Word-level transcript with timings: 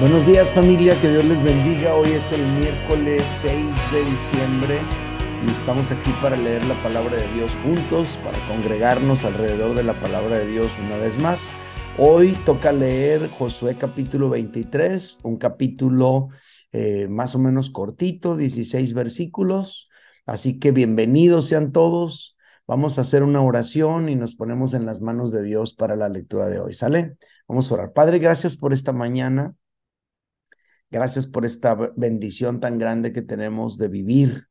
Buenos 0.00 0.26
días 0.26 0.50
familia, 0.50 1.00
que 1.00 1.08
Dios 1.08 1.24
les 1.24 1.40
bendiga. 1.40 1.94
Hoy 1.94 2.08
es 2.08 2.32
el 2.32 2.44
miércoles 2.44 3.22
6 3.40 3.52
de 3.92 4.04
diciembre 4.10 4.80
y 5.46 5.50
estamos 5.52 5.92
aquí 5.92 6.12
para 6.20 6.36
leer 6.36 6.64
la 6.64 6.74
palabra 6.82 7.16
de 7.16 7.32
Dios 7.32 7.52
juntos, 7.62 8.18
para 8.24 8.36
congregarnos 8.48 9.24
alrededor 9.24 9.76
de 9.76 9.84
la 9.84 9.94
palabra 10.00 10.38
de 10.38 10.48
Dios 10.48 10.72
una 10.84 10.96
vez 10.96 11.16
más. 11.20 11.52
Hoy 11.96 12.32
toca 12.44 12.72
leer 12.72 13.30
Josué 13.30 13.76
capítulo 13.76 14.28
23, 14.30 15.20
un 15.22 15.36
capítulo 15.36 16.28
eh, 16.72 17.06
más 17.06 17.36
o 17.36 17.38
menos 17.38 17.70
cortito, 17.70 18.36
16 18.36 18.94
versículos. 18.94 19.88
Así 20.26 20.58
que 20.58 20.72
bienvenidos 20.72 21.46
sean 21.46 21.70
todos. 21.70 22.36
Vamos 22.66 22.98
a 22.98 23.02
hacer 23.02 23.22
una 23.22 23.42
oración 23.42 24.08
y 24.08 24.16
nos 24.16 24.34
ponemos 24.34 24.74
en 24.74 24.86
las 24.86 25.00
manos 25.00 25.30
de 25.30 25.44
Dios 25.44 25.72
para 25.72 25.94
la 25.94 26.08
lectura 26.08 26.48
de 26.48 26.58
hoy. 26.58 26.74
¿Sale? 26.74 27.16
Vamos 27.46 27.70
a 27.70 27.74
orar. 27.74 27.92
Padre, 27.92 28.18
gracias 28.18 28.56
por 28.56 28.72
esta 28.72 28.92
mañana. 28.92 29.54
Gracias 30.90 31.26
por 31.26 31.44
esta 31.44 31.74
bendición 31.96 32.60
tan 32.60 32.78
grande 32.78 33.12
que 33.12 33.22
tenemos 33.22 33.78
de 33.78 33.88
vivir, 33.88 34.46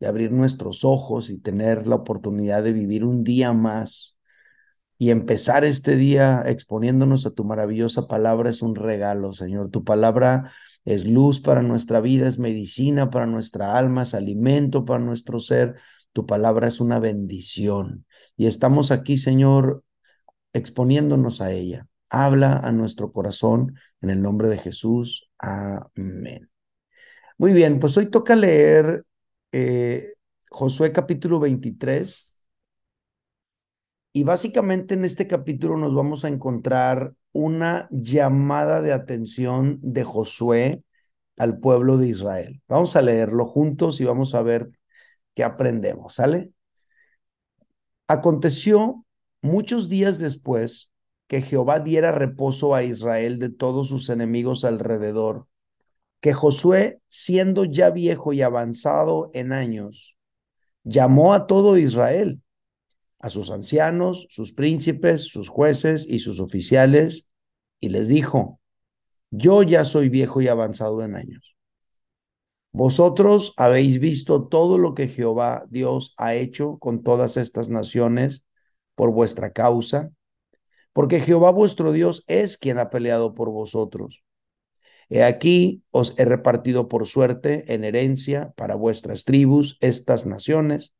de 0.00 0.06
abrir 0.06 0.30
nuestros 0.30 0.84
ojos 0.84 1.30
y 1.30 1.38
tener 1.38 1.86
la 1.86 1.96
oportunidad 1.96 2.62
de 2.62 2.72
vivir 2.72 3.04
un 3.04 3.24
día 3.24 3.52
más. 3.52 4.16
Y 4.96 5.10
empezar 5.10 5.64
este 5.64 5.96
día 5.96 6.42
exponiéndonos 6.46 7.24
a 7.26 7.30
tu 7.30 7.44
maravillosa 7.44 8.08
palabra 8.08 8.50
es 8.50 8.62
un 8.62 8.74
regalo, 8.74 9.32
Señor. 9.32 9.70
Tu 9.70 9.84
palabra 9.84 10.50
es 10.84 11.06
luz 11.06 11.40
para 11.40 11.62
nuestra 11.62 12.00
vida, 12.00 12.26
es 12.28 12.38
medicina 12.38 13.10
para 13.10 13.26
nuestra 13.26 13.76
alma, 13.76 14.02
es 14.02 14.14
alimento 14.14 14.84
para 14.84 15.04
nuestro 15.04 15.38
ser. 15.38 15.76
Tu 16.12 16.26
palabra 16.26 16.66
es 16.66 16.80
una 16.80 16.98
bendición. 16.98 18.06
Y 18.36 18.46
estamos 18.46 18.90
aquí, 18.90 19.18
Señor, 19.18 19.84
exponiéndonos 20.52 21.40
a 21.40 21.52
ella. 21.52 21.86
Habla 22.10 22.58
a 22.58 22.72
nuestro 22.72 23.12
corazón 23.12 23.76
en 24.00 24.10
el 24.10 24.22
nombre 24.22 24.48
de 24.48 24.58
Jesús. 24.58 25.30
Amén. 25.38 26.50
Muy 27.36 27.52
bien, 27.52 27.78
pues 27.78 27.96
hoy 27.96 28.06
toca 28.10 28.34
leer 28.34 29.04
eh, 29.52 30.14
Josué 30.50 30.92
capítulo 30.92 31.38
23. 31.40 32.32
Y 34.12 34.24
básicamente 34.24 34.94
en 34.94 35.04
este 35.04 35.26
capítulo 35.26 35.76
nos 35.76 35.94
vamos 35.94 36.24
a 36.24 36.28
encontrar 36.28 37.14
una 37.32 37.86
llamada 37.90 38.80
de 38.80 38.92
atención 38.92 39.78
de 39.82 40.02
Josué 40.04 40.82
al 41.36 41.58
pueblo 41.60 41.98
de 41.98 42.08
Israel. 42.08 42.60
Vamos 42.68 42.96
a 42.96 43.02
leerlo 43.02 43.44
juntos 43.46 44.00
y 44.00 44.04
vamos 44.04 44.34
a 44.34 44.42
ver 44.42 44.70
qué 45.34 45.44
aprendemos, 45.44 46.14
¿sale? 46.14 46.52
Aconteció 48.08 49.04
muchos 49.42 49.88
días 49.88 50.18
después 50.18 50.90
que 51.28 51.42
Jehová 51.42 51.78
diera 51.78 52.10
reposo 52.10 52.74
a 52.74 52.82
Israel 52.82 53.38
de 53.38 53.50
todos 53.50 53.88
sus 53.88 54.08
enemigos 54.08 54.64
alrededor, 54.64 55.46
que 56.20 56.32
Josué, 56.32 57.00
siendo 57.06 57.64
ya 57.64 57.90
viejo 57.90 58.32
y 58.32 58.42
avanzado 58.42 59.30
en 59.34 59.52
años, 59.52 60.16
llamó 60.82 61.34
a 61.34 61.46
todo 61.46 61.76
Israel, 61.76 62.40
a 63.20 63.30
sus 63.30 63.50
ancianos, 63.50 64.26
sus 64.30 64.52
príncipes, 64.52 65.24
sus 65.24 65.48
jueces 65.48 66.06
y 66.08 66.20
sus 66.20 66.40
oficiales, 66.40 67.30
y 67.78 67.90
les 67.90 68.08
dijo, 68.08 68.60
yo 69.30 69.62
ya 69.62 69.84
soy 69.84 70.08
viejo 70.08 70.40
y 70.40 70.48
avanzado 70.48 71.04
en 71.04 71.14
años. 71.14 71.56
Vosotros 72.72 73.54
habéis 73.56 73.98
visto 73.98 74.46
todo 74.46 74.78
lo 74.78 74.94
que 74.94 75.08
Jehová 75.08 75.66
Dios 75.68 76.14
ha 76.16 76.34
hecho 76.34 76.78
con 76.78 77.02
todas 77.02 77.36
estas 77.36 77.70
naciones 77.70 78.44
por 78.94 79.12
vuestra 79.12 79.52
causa, 79.52 80.10
porque 80.98 81.20
Jehová 81.20 81.52
vuestro 81.52 81.92
Dios 81.92 82.24
es 82.26 82.58
quien 82.58 82.80
ha 82.80 82.90
peleado 82.90 83.32
por 83.32 83.50
vosotros. 83.50 84.24
He 85.08 85.22
aquí 85.22 85.84
os 85.92 86.18
he 86.18 86.24
repartido 86.24 86.88
por 86.88 87.06
suerte 87.06 87.72
en 87.72 87.84
herencia 87.84 88.52
para 88.56 88.74
vuestras 88.74 89.24
tribus 89.24 89.78
estas 89.80 90.26
naciones, 90.26 90.96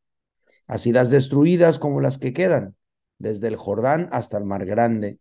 así 0.69 0.93
las 0.93 1.11
destruidas 1.11 1.81
como 1.81 2.01
las 2.01 2.19
que 2.19 2.33
quedan, 2.33 2.77
desde 3.19 3.49
el 3.49 3.57
Jordán 3.57 4.09
hasta 4.13 4.39
el 4.39 4.45
mar 4.45 4.67
grande, 4.67 5.19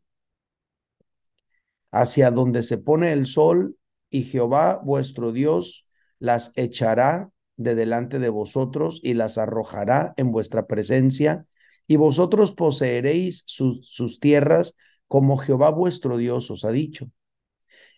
hacia 1.91 2.29
donde 2.29 2.61
se 2.61 2.77
pone 2.77 3.11
el 3.13 3.25
sol, 3.25 3.79
y 4.11 4.25
Jehová 4.25 4.79
vuestro 4.83 5.31
Dios 5.31 5.87
las 6.19 6.51
echará 6.53 7.31
de 7.55 7.73
delante 7.73 8.19
de 8.19 8.29
vosotros 8.29 8.99
y 9.01 9.15
las 9.15 9.39
arrojará 9.39 10.13
en 10.17 10.31
vuestra 10.31 10.67
presencia 10.67 11.47
y 11.87 11.95
vosotros 11.95 12.51
poseeréis 12.51 13.43
sus, 13.45 14.19
tierras 14.19 14.75
como 15.07 15.37
Jehová 15.37 15.69
vuestro 15.69 16.17
Dios 16.17 16.51
os 16.51 16.65
ha 16.65 16.71
dicho. 16.71 17.09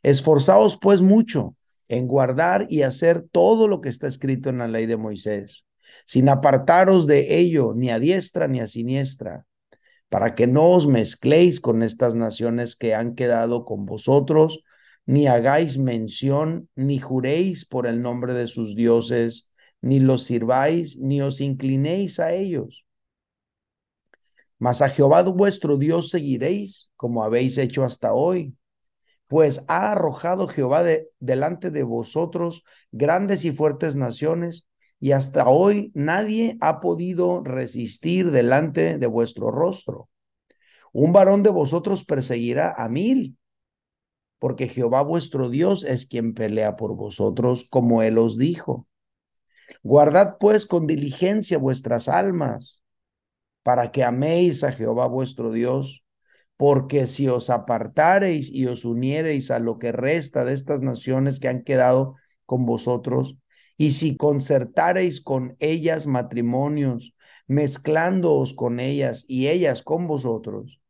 Esforzaos 0.04 0.78
pues 0.80 1.02
mucho 1.02 1.56
en 1.88 2.08
guardar 2.08 2.68
y 2.70 2.84
hacer 2.84 3.24
todo 3.32 3.68
lo 3.68 3.82
que 3.82 3.90
está 3.90 4.08
escrito 4.08 4.50
en 4.50 4.60
la 4.60 4.68
ley 4.68 4.86
de 4.86 4.96
Moisés, 4.96 5.66
sin 6.06 6.30
apartaros 6.30 7.08
de 7.08 7.40
ello 7.40 7.74
ni 7.76 7.90
a 7.90 8.00
diestra 8.00 8.48
ni 8.48 8.60
a 8.60 8.68
siniestra, 8.68 9.48
para 10.08 10.36
que 10.36 10.46
no 10.46 10.70
os 10.70 10.88
mezcléis 10.88 11.60
con 11.60 11.82
estas 11.82 12.14
naciones 12.14 12.76
que 12.76 12.94
han 12.94 13.16
quedado 13.16 13.66
con 13.66 13.86
vosotros, 13.86 14.64
ni 15.08 15.26
hagáis 15.26 15.80
mención, 15.80 16.70
ni 16.76 17.00
juréis 17.00 17.66
por 17.66 17.88
el 17.88 18.04
nombre 18.04 18.36
de 18.36 18.48
sus 18.48 18.76
dioses, 18.76 19.52
ni 19.82 20.00
los 20.00 20.26
sirváis, 20.26 20.98
ni 21.00 21.22
os 21.22 21.42
inclinéis 21.42 22.20
a 22.20 22.34
ellos 22.34 22.86
mas 24.60 24.82
a 24.82 24.90
Jehová 24.90 25.24
vuestro 25.24 25.78
Dios 25.78 26.10
seguiréis, 26.10 26.92
como 26.98 27.24
habéis 27.24 27.58
hecho 27.58 27.86
hasta 27.86 28.14
hoy. 28.14 28.56
Pues 29.28 29.64
ha 29.68 29.94
arrojado 29.94 30.48
Jehová 30.48 30.84
de, 30.84 31.10
delante 31.20 31.72
de 31.72 31.84
vosotros 31.84 32.64
grandes 32.92 33.46
y 33.46 33.52
fuertes 33.52 33.96
naciones, 33.96 34.68
y 35.00 35.14
hasta 35.14 35.48
hoy 35.48 35.92
nadie 35.96 36.58
ha 36.60 36.82
podido 36.82 37.42
resistir 37.42 38.32
delante 38.32 38.98
de 38.98 39.08
vuestro 39.08 39.50
rostro. 39.50 40.10
Un 40.92 41.14
varón 41.14 41.42
de 41.42 41.52
vosotros 41.52 42.04
perseguirá 42.04 42.74
a 42.76 42.90
mil, 42.90 43.38
porque 44.40 44.68
Jehová 44.68 45.04
vuestro 45.04 45.50
Dios 45.50 45.86
es 45.86 46.06
quien 46.06 46.34
pelea 46.34 46.76
por 46.76 46.96
vosotros, 46.96 47.66
como 47.70 48.04
él 48.04 48.18
os 48.18 48.38
dijo. 48.38 48.88
Guardad 49.84 50.38
pues 50.38 50.66
con 50.66 50.86
diligencia 50.86 51.58
vuestras 51.58 52.10
almas 52.10 52.80
para 53.70 53.92
que 53.92 54.04
améis 54.04 54.64
a 54.64 54.72
Jehová 54.72 55.06
vuestro 55.06 55.52
Dios, 55.52 56.04
porque 56.58 57.06
si 57.06 57.28
os 57.28 57.52
apartareis 57.52 58.50
y 58.52 58.66
os 58.66 58.84
uniereis 58.84 59.52
a 59.52 59.60
lo 59.60 59.78
que 59.78 59.92
resta 59.92 60.44
de 60.44 60.56
estas 60.56 60.82
naciones 60.82 61.40
que 61.40 61.50
han 61.50 61.62
quedado 61.62 62.16
con 62.48 62.66
vosotros, 62.66 63.38
y 63.78 63.92
si 63.92 64.18
concertareis 64.18 65.22
con 65.22 65.56
ellas 65.60 66.08
matrimonios, 66.08 67.14
mezclándoos 67.46 68.56
con 68.56 68.80
ellas 68.80 69.24
y 69.28 69.50
ellas 69.50 69.84
con 69.84 70.08
vosotros, 70.08 70.82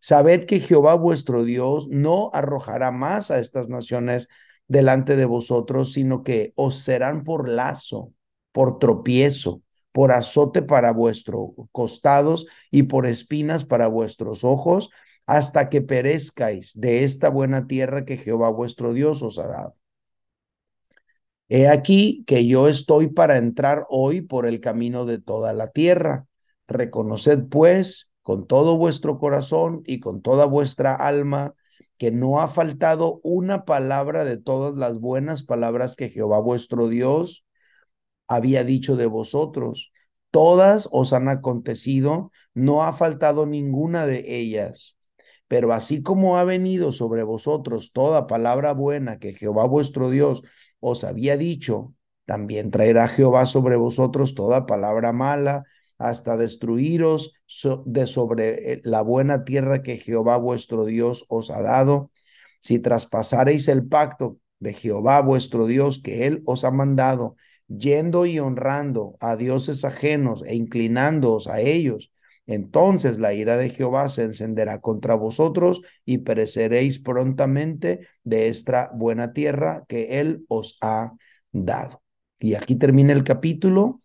sabed 0.00 0.46
que 0.46 0.58
Jehová 0.58 0.96
vuestro 0.96 1.44
Dios 1.44 1.86
no 1.92 2.32
arrojará 2.34 2.90
más 2.90 3.30
a 3.30 3.38
estas 3.38 3.68
naciones 3.68 4.26
delante 4.66 5.14
de 5.14 5.26
vosotros, 5.26 5.92
sino 5.92 6.24
que 6.24 6.54
os 6.56 6.80
serán 6.80 7.22
por 7.22 7.48
lazo, 7.48 8.12
por 8.50 8.80
tropiezo, 8.80 9.62
por 9.96 10.12
azote 10.12 10.60
para 10.60 10.92
vuestros 10.92 11.52
costados 11.72 12.46
y 12.70 12.82
por 12.82 13.06
espinas 13.06 13.64
para 13.64 13.86
vuestros 13.86 14.44
ojos, 14.44 14.90
hasta 15.24 15.70
que 15.70 15.80
perezcáis 15.80 16.78
de 16.78 17.04
esta 17.04 17.30
buena 17.30 17.66
tierra 17.66 18.04
que 18.04 18.18
Jehová 18.18 18.50
vuestro 18.50 18.92
Dios 18.92 19.22
os 19.22 19.38
ha 19.38 19.46
dado. 19.46 19.76
He 21.48 21.66
aquí 21.66 22.24
que 22.26 22.46
yo 22.46 22.68
estoy 22.68 23.06
para 23.06 23.38
entrar 23.38 23.86
hoy 23.88 24.20
por 24.20 24.44
el 24.44 24.60
camino 24.60 25.06
de 25.06 25.18
toda 25.18 25.54
la 25.54 25.68
tierra. 25.68 26.26
Reconoced 26.68 27.48
pues 27.48 28.10
con 28.20 28.46
todo 28.46 28.76
vuestro 28.76 29.18
corazón 29.18 29.82
y 29.86 30.00
con 30.00 30.20
toda 30.20 30.44
vuestra 30.44 30.94
alma 30.94 31.54
que 31.96 32.10
no 32.10 32.42
ha 32.42 32.48
faltado 32.48 33.18
una 33.22 33.64
palabra 33.64 34.26
de 34.26 34.36
todas 34.36 34.76
las 34.76 35.00
buenas 35.00 35.42
palabras 35.42 35.96
que 35.96 36.10
Jehová 36.10 36.38
vuestro 36.38 36.88
Dios 36.88 37.45
había 38.28 38.64
dicho 38.64 38.96
de 38.96 39.06
vosotros. 39.06 39.92
Todas 40.30 40.88
os 40.92 41.12
han 41.12 41.28
acontecido, 41.28 42.30
no 42.54 42.84
ha 42.84 42.92
faltado 42.92 43.46
ninguna 43.46 44.06
de 44.06 44.24
ellas. 44.36 44.96
Pero 45.48 45.72
así 45.72 46.02
como 46.02 46.36
ha 46.36 46.44
venido 46.44 46.92
sobre 46.92 47.22
vosotros 47.22 47.92
toda 47.92 48.26
palabra 48.26 48.72
buena 48.72 49.18
que 49.18 49.32
Jehová 49.32 49.64
vuestro 49.66 50.10
Dios 50.10 50.42
os 50.80 51.04
había 51.04 51.36
dicho, 51.36 51.94
también 52.24 52.70
traerá 52.70 53.08
Jehová 53.08 53.46
sobre 53.46 53.76
vosotros 53.76 54.34
toda 54.34 54.66
palabra 54.66 55.12
mala, 55.12 55.64
hasta 55.98 56.36
destruiros 56.36 57.32
de 57.86 58.06
sobre 58.06 58.72
eh, 58.72 58.80
la 58.84 59.02
buena 59.02 59.44
tierra 59.44 59.82
que 59.82 59.96
Jehová 59.96 60.36
vuestro 60.36 60.84
Dios 60.84 61.24
os 61.28 61.50
ha 61.50 61.62
dado. 61.62 62.10
Si 62.60 62.78
traspasareis 62.78 63.68
el 63.68 63.86
pacto 63.86 64.38
de 64.58 64.74
Jehová 64.74 65.20
vuestro 65.22 65.66
Dios 65.66 66.00
que 66.02 66.26
él 66.26 66.42
os 66.44 66.64
ha 66.64 66.70
mandado, 66.70 67.36
yendo 67.68 68.26
y 68.26 68.38
honrando 68.38 69.16
a 69.20 69.36
dioses 69.36 69.84
ajenos 69.84 70.42
e 70.46 70.54
inclinándoos 70.56 71.48
a 71.48 71.60
ellos, 71.60 72.12
Entonces 72.46 73.18
la 73.18 73.34
ira 73.34 73.56
de 73.56 73.70
Jehová 73.70 74.08
se 74.08 74.22
encenderá 74.22 74.80
contra 74.80 75.14
vosotros 75.14 75.82
y 76.04 76.18
pereceréis 76.18 77.00
prontamente 77.00 78.06
de 78.24 78.48
esta 78.48 78.90
buena 78.94 79.32
tierra 79.32 79.84
que 79.88 80.20
él 80.20 80.44
os 80.48 80.78
ha 80.80 81.12
dado. 81.52 82.02
Y 82.38 82.54
aquí 82.54 82.76
termina 82.76 83.12
el 83.12 83.24
capítulo. 83.24 84.00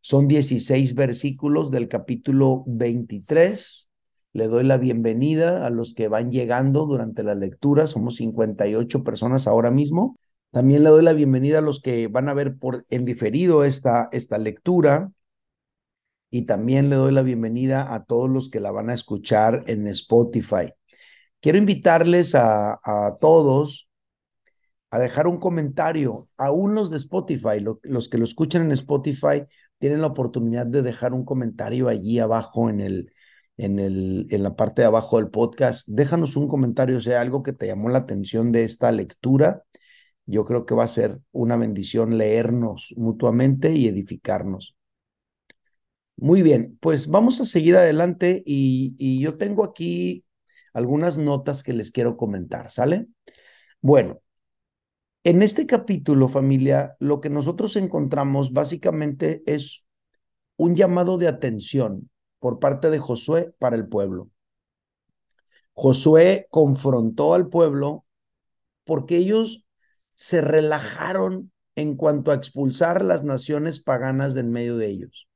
Son 0.00 0.28
16 0.28 0.94
versículos 0.94 1.70
del 1.70 1.88
capítulo 1.88 2.62
23. 2.66 3.88
Le 4.32 4.46
doy 4.46 4.64
la 4.64 4.76
bienvenida 4.78 5.66
a 5.66 5.70
los 5.70 5.94
que 5.94 6.08
van 6.08 6.30
llegando 6.30 6.86
durante 6.86 7.22
la 7.22 7.34
lectura. 7.34 7.86
Somos 7.86 8.16
58 8.16 9.02
personas 9.02 9.46
ahora 9.46 9.70
mismo. 9.70 10.18
También 10.54 10.84
le 10.84 10.90
doy 10.90 11.02
la 11.02 11.14
bienvenida 11.14 11.58
a 11.58 11.62
los 11.62 11.82
que 11.82 12.06
van 12.06 12.28
a 12.28 12.32
ver 12.32 12.56
por 12.56 12.86
en 12.88 13.04
diferido 13.04 13.64
esta, 13.64 14.08
esta 14.12 14.38
lectura. 14.38 15.10
Y 16.30 16.42
también 16.42 16.90
le 16.90 16.94
doy 16.94 17.10
la 17.10 17.22
bienvenida 17.22 17.92
a 17.92 18.04
todos 18.04 18.30
los 18.30 18.50
que 18.50 18.60
la 18.60 18.70
van 18.70 18.88
a 18.88 18.94
escuchar 18.94 19.64
en 19.66 19.88
Spotify. 19.88 20.72
Quiero 21.40 21.58
invitarles 21.58 22.36
a, 22.36 22.78
a 22.84 23.16
todos 23.20 23.88
a 24.92 25.00
dejar 25.00 25.26
un 25.26 25.38
comentario. 25.38 26.28
Aún 26.36 26.76
los 26.76 26.88
de 26.88 26.98
Spotify, 26.98 27.58
los 27.82 28.08
que 28.08 28.18
lo 28.18 28.24
escuchan 28.24 28.62
en 28.62 28.70
Spotify, 28.70 29.42
tienen 29.78 30.02
la 30.02 30.06
oportunidad 30.06 30.66
de 30.66 30.82
dejar 30.82 31.14
un 31.14 31.24
comentario 31.24 31.88
allí 31.88 32.20
abajo 32.20 32.70
en 32.70 32.80
el, 32.80 33.12
en 33.56 33.80
el, 33.80 34.28
en 34.30 34.44
la 34.44 34.54
parte 34.54 34.82
de 34.82 34.86
abajo 34.86 35.16
del 35.16 35.30
podcast. 35.30 35.88
Déjanos 35.88 36.36
un 36.36 36.46
comentario, 36.46 37.00
sea, 37.00 37.20
algo 37.20 37.42
que 37.42 37.52
te 37.52 37.66
llamó 37.66 37.88
la 37.88 37.98
atención 37.98 38.52
de 38.52 38.62
esta 38.62 38.92
lectura. 38.92 39.64
Yo 40.26 40.44
creo 40.44 40.66
que 40.66 40.74
va 40.74 40.84
a 40.84 40.88
ser 40.88 41.20
una 41.32 41.56
bendición 41.56 42.18
leernos 42.18 42.94
mutuamente 42.96 43.72
y 43.72 43.88
edificarnos. 43.88 44.76
Muy 46.16 46.42
bien, 46.42 46.78
pues 46.80 47.08
vamos 47.08 47.40
a 47.40 47.44
seguir 47.44 47.76
adelante 47.76 48.42
y, 48.46 48.94
y 48.98 49.20
yo 49.20 49.36
tengo 49.36 49.64
aquí 49.64 50.24
algunas 50.72 51.18
notas 51.18 51.62
que 51.62 51.72
les 51.72 51.90
quiero 51.90 52.16
comentar, 52.16 52.70
¿sale? 52.70 53.08
Bueno, 53.80 54.20
en 55.24 55.42
este 55.42 55.66
capítulo, 55.66 56.28
familia, 56.28 56.96
lo 57.00 57.20
que 57.20 57.30
nosotros 57.30 57.76
encontramos 57.76 58.52
básicamente 58.52 59.42
es 59.46 59.86
un 60.56 60.76
llamado 60.76 61.18
de 61.18 61.28
atención 61.28 62.10
por 62.38 62.58
parte 62.60 62.90
de 62.90 62.98
Josué 62.98 63.54
para 63.58 63.76
el 63.76 63.88
pueblo. 63.88 64.30
Josué 65.74 66.46
confrontó 66.50 67.34
al 67.34 67.48
pueblo 67.48 68.04
porque 68.84 69.16
ellos 69.16 69.63
se 70.16 70.40
relajaron 70.40 71.52
en 71.76 71.96
cuanto 71.96 72.30
a 72.30 72.34
expulsar 72.34 73.04
las 73.04 73.24
naciones 73.24 73.80
paganas 73.80 74.34
del 74.34 74.46
medio 74.46 74.76
de 74.76 74.88
ellos. 74.88 75.28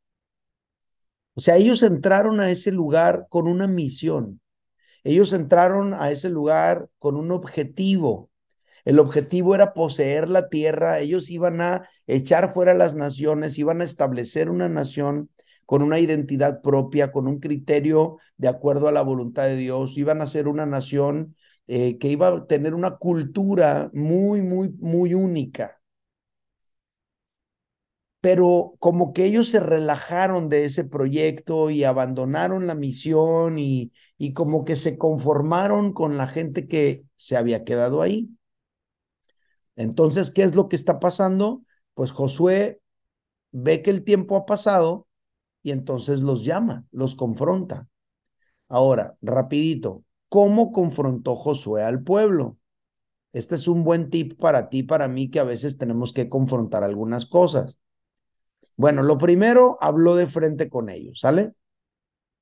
O 1.35 1.41
sea, 1.41 1.57
ellos 1.57 1.83
entraron 1.83 2.41
a 2.41 2.51
ese 2.51 2.73
lugar 2.73 3.27
con 3.29 3.47
una 3.47 3.67
misión. 3.67 4.41
Ellos 5.05 5.33
entraron 5.33 5.95
a 5.95 6.11
ese 6.11 6.31
lugar 6.31 6.89
con 6.99 7.17
un 7.17 7.31
objetivo. 7.31 8.31
El 8.85 8.99
objetivo 8.99 9.55
era 9.55 9.75
poseer 9.75 10.29
la 10.29 10.49
tierra, 10.49 10.99
ellos 11.01 11.31
iban 11.31 11.61
a 11.61 11.89
echar 12.07 12.53
fuera 12.53 12.75
las 12.75 12.95
naciones, 12.95 13.59
iban 13.59 13.81
a 13.81 13.85
establecer 13.85 14.51
una 14.51 14.69
nación 14.69 15.31
con 15.67 15.83
una 15.83 15.99
identidad 15.99 16.63
propia, 16.63 17.13
con 17.13 17.29
un 17.29 17.41
criterio 17.41 18.17
de 18.37 18.49
acuerdo 18.49 18.89
a 18.89 18.93
la 18.93 19.03
voluntad 19.03 19.45
de 19.47 19.57
Dios, 19.57 19.99
iban 19.99 20.23
a 20.23 20.27
ser 20.27 20.49
una 20.49 20.65
nación 20.65 21.37
eh, 21.69 21.99
que 21.99 22.09
iba 22.09 22.29
a 22.29 22.47
tener 22.47 22.75
una 22.75 22.97
cultura 22.99 23.91
muy, 23.95 24.43
muy, 24.43 24.71
muy 24.81 25.15
única. 25.15 25.81
Pero 28.21 28.75
como 28.81 29.13
que 29.13 29.25
ellos 29.27 29.49
se 29.51 29.61
relajaron 29.61 30.49
de 30.49 30.65
ese 30.65 30.85
proyecto 30.85 31.71
y 31.71 31.85
abandonaron 31.85 32.67
la 32.67 32.75
misión 32.75 33.59
y, 33.61 33.93
y 34.19 34.33
como 34.33 34.65
que 34.65 34.75
se 34.77 34.99
conformaron 34.99 35.93
con 35.93 36.17
la 36.17 36.27
gente 36.27 36.67
que 36.69 37.05
se 37.17 37.37
había 37.37 37.65
quedado 37.65 38.03
ahí. 38.03 38.29
Entonces, 39.77 40.31
¿qué 40.31 40.43
es 40.43 40.55
lo 40.55 40.69
que 40.69 40.77
está 40.77 41.01
pasando? 41.01 41.63
Pues 41.95 42.11
Josué 42.13 42.81
ve 43.53 43.83
que 43.83 43.91
el 43.91 44.05
tiempo 44.05 44.37
ha 44.37 44.47
pasado 44.47 45.09
y 45.63 45.73
entonces 45.73 46.21
los 46.23 46.45
llama, 46.45 46.87
los 46.93 47.15
confronta. 47.17 47.89
Ahora, 48.69 49.17
rapidito, 49.23 50.05
¿cómo 50.29 50.73
confrontó 50.73 51.37
Josué 51.37 51.83
al 51.83 52.03
pueblo? 52.03 52.59
Este 53.33 53.55
es 53.55 53.69
un 53.69 53.85
buen 53.85 54.11
tip 54.11 54.39
para 54.39 54.69
ti, 54.69 54.83
para 54.83 55.09
mí, 55.09 55.31
que 55.31 55.41
a 55.41 55.45
veces 55.45 55.79
tenemos 55.79 56.13
que 56.13 56.29
confrontar 56.29 56.83
algunas 56.83 57.27
cosas. 57.27 57.79
Bueno, 58.77 59.03
lo 59.03 59.19
primero, 59.19 59.77
habló 59.81 60.17
de 60.17 60.27
frente 60.27 60.69
con 60.69 60.89
ellos, 60.89 61.21
¿sale? 61.21 61.53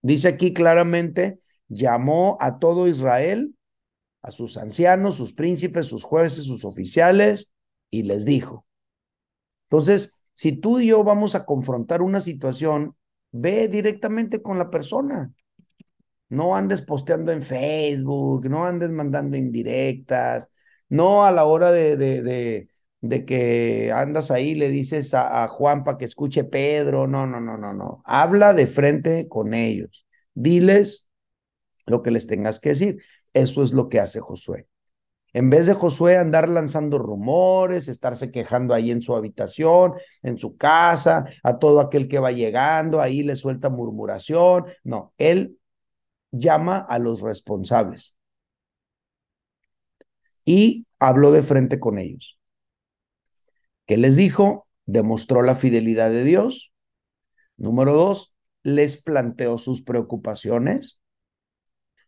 Dice 0.02 0.28
aquí 0.28 0.52
claramente, 0.52 1.38
llamó 1.68 2.36
a 2.40 2.58
todo 2.58 2.88
Israel 2.88 3.56
a 4.22 4.30
sus 4.30 4.56
ancianos, 4.56 5.16
sus 5.16 5.32
príncipes, 5.32 5.86
sus 5.86 6.04
jueces, 6.04 6.44
sus 6.44 6.64
oficiales, 6.64 7.54
y 7.90 8.02
les 8.02 8.24
dijo. 8.24 8.66
Entonces, 9.70 10.14
si 10.34 10.52
tú 10.52 10.80
y 10.80 10.88
yo 10.88 11.02
vamos 11.04 11.34
a 11.34 11.44
confrontar 11.44 12.02
una 12.02 12.20
situación, 12.20 12.96
ve 13.32 13.68
directamente 13.68 14.42
con 14.42 14.58
la 14.58 14.70
persona. 14.70 15.32
No 16.28 16.56
andes 16.56 16.82
posteando 16.82 17.32
en 17.32 17.43
Facebook, 17.43 18.49
no 18.49 18.64
andes 18.64 18.90
mandando 18.90 19.37
indirectas, 19.37 20.50
no 20.88 21.25
a 21.25 21.31
la 21.31 21.44
hora 21.44 21.70
de, 21.73 21.96
de, 21.96 22.69
de, 23.00 23.25
que 23.25 23.93
andas 23.93 24.31
ahí 24.31 24.55
le 24.55 24.69
dices 24.69 25.14
a, 25.14 25.44
a 25.44 25.49
Juan 25.49 25.84
para 25.84 25.99
que 25.99 26.05
escuche 26.05 26.44
Pedro, 26.44 27.06
no, 27.06 27.26
no, 27.26 27.40
no, 27.40 27.56
no, 27.56 27.73
no. 27.73 28.02
Habla 28.05 28.55
de 28.55 28.67
frente 28.67 29.28
con 29.28 29.55
ellos. 29.55 30.06
Diles 30.34 31.08
lo 31.87 32.02
que 32.02 32.11
les 32.11 32.26
tengas 32.26 32.61
que 32.61 32.70
decir. 32.70 33.02
Eso 33.32 33.62
es 33.62 33.72
lo 33.72 33.88
que 33.88 34.00
hace 34.00 34.20
Josué. 34.20 34.69
En 35.32 35.50
vez 35.50 35.67
de 35.67 35.75
Josué 35.75 36.17
andar 36.17 36.49
lanzando 36.49 36.99
rumores, 36.99 37.88
estarse 37.88 38.31
quejando 38.31 38.72
ahí 38.72 38.90
en 38.90 39.02
su 39.02 39.14
habitación, 39.14 39.93
en 40.22 40.38
su 40.38 40.56
casa, 40.56 41.26
a 41.43 41.58
todo 41.58 41.81
aquel 41.81 42.08
que 42.08 42.19
va 42.19 42.32
llegando, 42.32 43.02
ahí 43.02 43.22
le 43.22 43.37
suelta 43.37 43.69
murmuración. 43.69 44.64
No, 44.82 45.12
él 45.19 45.58
llama 46.32 46.78
a 46.78 46.99
los 46.99 47.20
responsables 47.20 48.17
y 50.46 50.87
habló 50.99 51.32
de 51.32 51.43
frente 51.43 51.78
con 51.78 51.99
ellos. 51.99 52.38
¿Qué 53.84 53.99
les 53.99 54.17
dijo? 54.17 54.67
Demostró 54.87 55.43
la 55.43 55.56
fidelidad 55.56 56.11
de 56.11 56.25
Dios. 56.25 56.73
Número 57.58 57.93
dos, 57.93 58.34
les 58.62 59.02
planteó 59.02 59.58
sus 59.58 59.82
preocupaciones. 59.82 61.03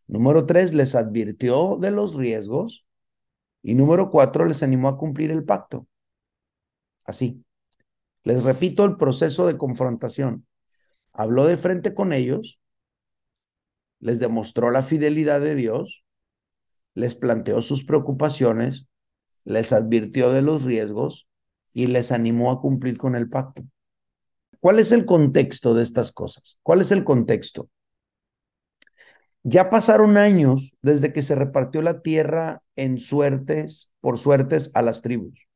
Número 0.07 0.45
tres, 0.45 0.73
les 0.73 0.95
advirtió 0.95 1.77
de 1.79 1.91
los 1.91 2.15
riesgos. 2.15 2.87
Y 3.61 3.75
número 3.75 4.09
cuatro, 4.09 4.45
les 4.45 4.63
animó 4.63 4.87
a 4.87 4.97
cumplir 4.97 5.31
el 5.31 5.43
pacto. 5.43 5.87
Así. 7.05 7.43
Les 8.23 8.43
repito 8.43 8.85
el 8.85 8.97
proceso 8.97 9.47
de 9.47 9.57
confrontación. 9.57 10.47
Habló 11.11 11.45
de 11.45 11.57
frente 11.57 11.93
con 11.93 12.13
ellos, 12.13 12.59
les 13.99 14.19
demostró 14.19 14.71
la 14.71 14.83
fidelidad 14.83 15.41
de 15.41 15.55
Dios, 15.55 16.03
les 16.93 17.15
planteó 17.15 17.61
sus 17.61 17.83
preocupaciones, 17.83 18.87
les 19.45 19.73
advirtió 19.73 20.31
de 20.31 20.41
los 20.41 20.63
riesgos 20.63 21.27
y 21.73 21.87
les 21.87 22.11
animó 22.11 22.51
a 22.51 22.61
cumplir 22.61 22.97
con 22.97 23.15
el 23.15 23.29
pacto. 23.29 23.63
¿Cuál 24.59 24.79
es 24.79 24.91
el 24.91 25.05
contexto 25.05 25.73
de 25.73 25.83
estas 25.83 26.11
cosas? 26.11 26.59
¿Cuál 26.63 26.81
es 26.81 26.91
el 26.91 27.03
contexto? 27.03 27.69
Ya 29.43 29.69
pasaron 29.69 30.17
años 30.17 30.75
desde 30.81 31.13
que 31.13 31.21
se 31.21 31.35
repartió 31.35 31.81
la 31.81 32.01
tierra 32.01 32.61
en 32.75 32.99
suertes, 32.99 33.89
por 34.01 34.17
suertes 34.17 34.71
a 34.73 34.81
las 34.81 35.01
tribus. 35.01 35.47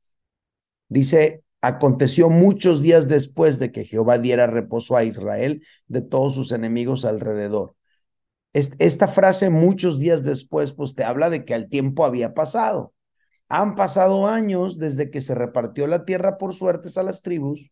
Dice, 0.88 1.44
aconteció 1.62 2.30
muchos 2.30 2.82
días 2.82 3.08
después 3.08 3.60
de 3.60 3.72
que 3.72 3.84
Jehová 3.84 4.18
diera 4.18 4.48
reposo 4.48 4.96
a 4.96 5.04
Israel 5.04 5.66
de 5.88 6.02
todos 6.02 6.36
sus 6.36 6.52
enemigos 6.52 7.04
alrededor. 7.04 7.76
Esta 8.54 9.08
frase, 9.08 9.50
muchos 9.50 10.00
días 10.00 10.24
después, 10.24 10.74
pues 10.74 10.94
te 10.94 11.04
habla 11.04 11.32
de 11.32 11.44
que 11.44 11.56
el 11.56 11.70
tiempo 11.70 12.06
había 12.06 12.36
pasado. 12.36 12.94
Han 13.50 13.74
pasado 13.76 14.28
años 14.28 14.78
desde 14.78 15.10
que 15.10 15.22
se 15.22 15.34
repartió 15.34 15.88
la 15.88 16.06
tierra 16.06 16.38
por 16.38 16.54
suertes 16.54 16.98
a 16.98 17.04
las 17.04 17.24
tribus, 17.24 17.72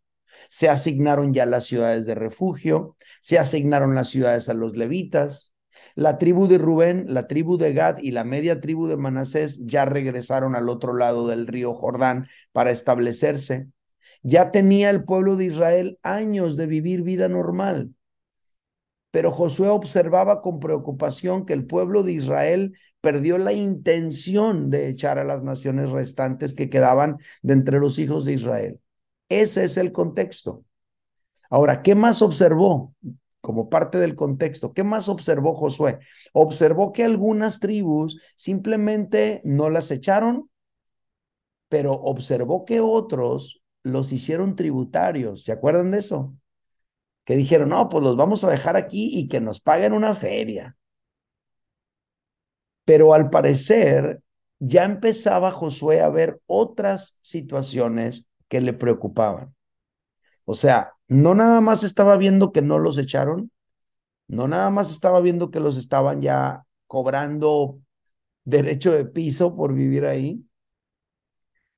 se 0.50 0.70
asignaron 0.70 1.34
ya 1.34 1.46
las 1.46 1.66
ciudades 1.66 2.06
de 2.06 2.16
refugio, 2.16 2.96
se 3.22 3.38
asignaron 3.38 3.94
las 3.96 4.10
ciudades 4.10 4.50
a 4.50 4.54
los 4.54 4.76
levitas, 4.76 5.54
la 5.96 6.18
tribu 6.18 6.48
de 6.48 6.58
Rubén, 6.58 7.06
la 7.08 7.28
tribu 7.28 7.58
de 7.58 7.74
Gad 7.74 8.00
y 8.00 8.12
la 8.12 8.24
media 8.24 8.60
tribu 8.60 8.88
de 8.88 8.98
Manasés 8.98 9.66
ya 9.66 9.86
regresaron 9.86 10.56
al 10.56 10.70
otro 10.70 10.94
lado 10.94 11.28
del 11.28 11.48
río 11.48 11.74
Jordán 11.74 12.28
para 12.52 12.72
establecerse. 12.72 13.68
Ya 14.24 14.52
tenía 14.52 14.90
el 14.90 15.04
pueblo 15.04 15.36
de 15.36 15.46
Israel 15.46 16.00
años 16.04 16.58
de 16.58 16.68
vivir 16.68 17.02
vida 17.02 17.28
normal. 17.28 17.92
Pero 19.12 19.32
Josué 19.32 19.68
observaba 19.68 20.42
con 20.42 20.60
preocupación 20.60 21.46
que 21.46 21.54
el 21.54 21.66
pueblo 21.66 22.04
de 22.04 22.14
Israel 22.14 22.78
perdió 23.02 23.38
la 23.38 23.54
intención 23.54 24.70
de 24.70 24.90
echar 24.90 25.20
a 25.20 25.24
las 25.26 25.44
naciones 25.44 25.90
restantes 25.90 26.54
que 26.54 26.70
quedaban 26.70 27.18
de 27.42 27.54
entre 27.54 27.80
los 27.80 28.00
hijos 28.00 28.26
de 28.26 28.34
Israel. 28.34 28.80
Ese 29.30 29.66
es 29.66 29.78
el 29.78 29.92
contexto. 29.92 30.64
Ahora, 31.50 31.82
¿qué 31.82 31.96
más 31.96 32.22
observó? 32.22 32.94
como 33.42 33.70
parte 33.70 33.98
del 33.98 34.16
contexto. 34.16 34.72
¿Qué 34.72 34.84
más 34.84 35.10
observó 35.10 35.56
Josué? 35.56 36.00
Observó 36.32 36.94
que 36.94 37.04
algunas 37.04 37.60
tribus 37.60 38.22
simplemente 38.36 39.42
no 39.44 39.70
las 39.70 39.92
echaron, 39.92 40.50
pero 41.68 41.94
observó 41.94 42.66
que 42.66 42.80
otros 42.80 43.62
los 43.84 44.12
hicieron 44.14 44.56
tributarios. 44.56 45.44
¿Se 45.44 45.52
acuerdan 45.52 45.92
de 45.92 46.00
eso? 46.00 46.36
Que 47.24 47.36
dijeron, 47.36 47.70
no, 47.70 47.90
pues 47.90 48.04
los 48.04 48.18
vamos 48.18 48.44
a 48.44 48.50
dejar 48.50 48.76
aquí 48.78 49.20
y 49.20 49.28
que 49.28 49.42
nos 49.42 49.62
paguen 49.62 49.94
una 49.94 50.16
feria. 50.16 50.76
Pero 52.86 53.14
al 53.14 53.30
parecer 53.30 54.22
ya 54.60 54.86
empezaba 54.86 55.52
Josué 55.52 56.02
a 56.02 56.10
ver 56.10 56.42
otras 56.46 57.20
situaciones 57.22 58.28
que 58.48 58.62
le 58.62 58.74
preocupaban. 58.74 59.56
O 60.46 60.54
sea, 60.54 60.94
no 61.08 61.36
nada 61.36 61.62
más 61.62 61.84
estaba 61.84 62.18
viendo 62.18 62.52
que 62.52 62.62
no 62.62 62.80
los 62.80 62.98
echaron, 62.98 63.52
no 64.28 64.48
nada 64.48 64.70
más 64.70 64.92
estaba 64.92 65.20
viendo 65.20 65.52
que 65.52 65.60
los 65.60 65.78
estaban 65.78 66.22
ya 66.22 66.66
cobrando 66.88 67.80
derecho 68.44 68.92
de 68.92 69.06
piso 69.06 69.56
por 69.56 69.74
vivir 69.74 70.06
ahí, 70.06 70.46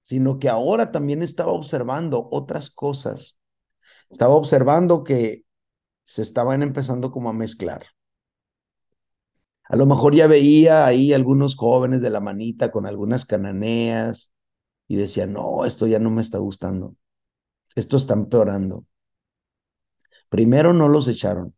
sino 0.03 0.39
que 0.39 0.49
ahora 0.49 0.91
también 0.91 1.23
estaba 1.23 1.51
observando 1.51 2.27
otras 2.31 2.69
cosas. 2.69 3.37
Estaba 4.13 4.35
observando 4.35 5.03
que 5.03 5.43
se 6.05 6.21
estaban 6.21 6.61
empezando 6.61 7.11
como 7.11 7.29
a 7.29 7.33
mezclar. 7.33 7.87
A 9.63 9.75
lo 9.75 9.87
mejor 9.87 10.13
ya 10.13 10.27
veía 10.27 10.85
ahí 10.85 11.13
algunos 11.13 11.55
jóvenes 11.55 12.01
de 12.03 12.11
la 12.11 12.19
manita 12.19 12.71
con 12.71 12.85
algunas 12.85 13.25
cananeas 13.25 14.31
y 14.87 14.97
decía, 14.97 15.25
no, 15.25 15.65
esto 15.65 15.87
ya 15.87 15.97
no 15.97 16.11
me 16.11 16.21
está 16.21 16.37
gustando. 16.37 16.95
Esto 17.75 17.97
está 17.97 18.13
empeorando. 18.13 18.85
Primero, 20.29 20.73
no 20.73 20.89
los 20.89 21.07
echaron. 21.07 21.55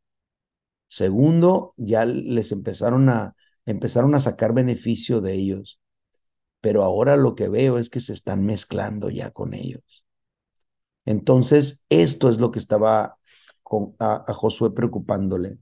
Segundo, 0.88 1.74
ya 1.76 2.06
les 2.06 2.54
empezaron 2.54 3.10
a, 3.10 3.36
empezaron 3.66 4.16
a 4.16 4.22
sacar 4.22 4.54
beneficio 4.54 5.20
de 5.20 5.34
ellos. 5.34 5.82
Pero 6.62 6.86
ahora 6.86 7.18
lo 7.18 7.36
que 7.36 7.50
veo 7.50 7.80
es 7.80 7.90
que 7.90 8.00
se 8.00 8.14
están 8.14 8.46
mezclando 8.46 9.10
ya 9.10 9.32
con 9.32 9.54
ellos. 9.54 10.05
Entonces, 11.06 11.86
esto 11.90 12.30
es 12.30 12.40
lo 12.40 12.52
que 12.52 12.60
estaba 12.60 13.18
a 14.00 14.34
Josué 14.34 14.72
preocupándole. 14.72 15.58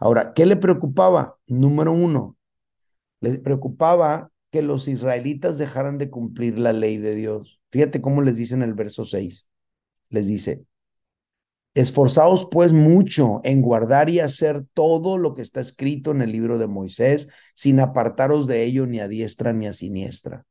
Ahora, 0.00 0.32
¿qué 0.34 0.46
le 0.46 0.56
preocupaba? 0.56 1.38
Número 1.46 1.92
uno, 1.92 2.36
le 3.20 3.38
preocupaba 3.38 4.30
que 4.50 4.62
los 4.62 4.88
israelitas 4.88 5.58
dejaran 5.58 5.98
de 5.98 6.10
cumplir 6.10 6.58
la 6.58 6.72
ley 6.72 6.98
de 6.98 7.14
Dios. 7.14 7.60
Fíjate 7.70 8.00
cómo 8.00 8.22
les 8.22 8.36
dice 8.36 8.54
en 8.54 8.62
el 8.62 8.74
verso 8.74 9.04
6. 9.04 9.46
Les 10.08 10.26
dice, 10.26 10.64
esforzaos 11.74 12.48
pues 12.50 12.72
mucho 12.72 13.40
en 13.44 13.60
guardar 13.60 14.08
y 14.08 14.20
hacer 14.20 14.64
todo 14.72 15.18
lo 15.18 15.34
que 15.34 15.42
está 15.42 15.60
escrito 15.60 16.10
en 16.10 16.22
el 16.22 16.32
libro 16.32 16.58
de 16.58 16.68
Moisés, 16.68 17.28
sin 17.54 17.80
apartaros 17.80 18.46
de 18.46 18.64
ello 18.64 18.86
ni 18.86 19.00
a 19.00 19.08
diestra 19.08 19.52
ni 19.52 19.66
a 19.66 19.72
siniestra. 19.72 20.46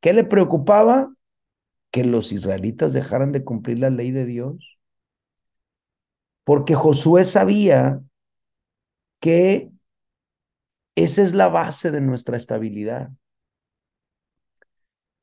¿Qué 0.00 0.12
le 0.12 0.24
preocupaba? 0.24 1.14
Que 1.94 2.02
los 2.04 2.32
israelitas 2.32 2.92
dejaran 2.92 3.30
de 3.30 3.44
cumplir 3.44 3.78
la 3.78 3.88
ley 3.88 4.10
de 4.10 4.26
Dios. 4.26 4.78
Porque 6.44 6.74
Josué 6.74 7.24
sabía 7.24 8.02
que 9.20 9.70
esa 10.96 11.22
es 11.22 11.34
la 11.34 11.48
base 11.48 11.90
de 11.92 12.00
nuestra 12.00 12.36
estabilidad. 12.36 13.10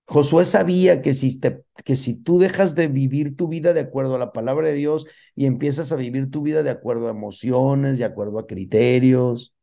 Josué 0.05 0.45
sabía 0.45 1.01
que 1.01 1.13
si, 1.13 1.39
que 1.85 1.95
si 1.95 2.21
tú 2.21 2.39
dejas 2.39 2.75
de 2.75 2.87
vivir 2.87 3.37
tu 3.37 3.47
vida 3.47 3.73
de 3.73 3.79
acuerdo 3.81 4.15
a 4.15 4.19
la 4.19 4.33
palabra 4.33 4.67
de 4.67 4.73
Dios 4.73 5.05
y 5.35 5.45
empiezas 5.45 5.91
a 5.91 5.95
vivir 5.95 6.29
tu 6.29 6.41
vida 6.41 6.63
de 6.63 6.69
acuerdo 6.69 7.07
a 7.07 7.11
emociones, 7.11 7.97
de 7.97 8.05
acuerdo 8.05 8.39
a 8.39 8.47
criterios, 8.47 9.55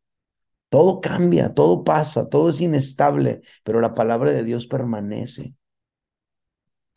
todo 0.71 1.01
cambia, 1.03 1.55
todo 1.55 1.85
pasa, 1.85 2.31
todo 2.31 2.51
es 2.51 2.61
inestable, 2.63 3.43
pero 3.65 3.81
la 3.83 3.95
palabra 3.95 4.33
de 4.33 4.45
Dios 4.45 4.67
permanece. 4.67 5.58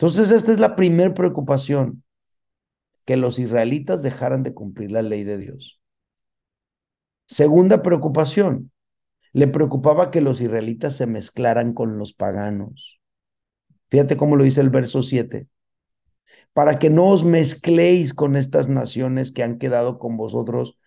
Entonces, 0.01 0.31
esta 0.31 0.51
es 0.51 0.59
la 0.59 0.75
primera 0.75 1.13
preocupación, 1.13 2.03
que 3.05 3.17
los 3.17 3.37
israelitas 3.37 4.01
dejaran 4.01 4.41
de 4.41 4.51
cumplir 4.51 4.91
la 4.91 5.03
ley 5.03 5.23
de 5.23 5.37
Dios. 5.37 5.79
Segunda 7.27 7.83
preocupación, 7.83 8.71
le 9.31 9.47
preocupaba 9.47 10.09
que 10.09 10.21
los 10.21 10.41
israelitas 10.41 10.97
se 10.97 11.05
mezclaran 11.05 11.75
con 11.75 11.99
los 11.99 12.15
paganos. 12.15 12.99
Fíjate 13.91 14.17
cómo 14.17 14.35
lo 14.35 14.43
dice 14.43 14.61
el 14.61 14.71
verso 14.71 15.03
7. 15.03 15.47
Para 16.53 16.79
que 16.79 16.89
no 16.89 17.05
os 17.05 17.23
mezcléis 17.23 18.15
con 18.15 18.35
estas 18.35 18.69
naciones 18.69 19.31
que 19.31 19.43
han 19.43 19.59
quedado 19.59 19.99
con 19.99 20.17
vosotros, 20.17 20.79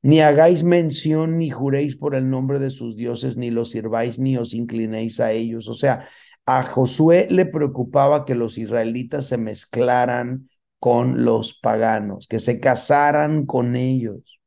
ni 0.00 0.20
hagáis 0.20 0.62
mención 0.64 1.36
ni 1.36 1.50
juréis 1.50 1.96
por 1.96 2.14
el 2.14 2.30
nombre 2.30 2.60
de 2.60 2.70
sus 2.70 2.96
dioses, 2.96 3.36
ni 3.36 3.50
los 3.50 3.72
sirváis, 3.72 4.18
ni 4.18 4.38
os 4.38 4.54
inclinéis 4.54 5.20
a 5.20 5.32
ellos. 5.32 5.68
O 5.68 5.74
sea, 5.74 6.08
a 6.50 6.62
Josué 6.62 7.28
le 7.30 7.44
preocupaba 7.44 8.24
que 8.24 8.34
los 8.34 8.56
israelitas 8.56 9.28
se 9.28 9.36
mezclaran 9.36 10.48
con 10.78 11.22
los 11.26 11.52
paganos, 11.52 12.26
que 12.26 12.38
se 12.38 12.58
casaran 12.58 13.44
con 13.44 13.76
ellos. 13.76 14.40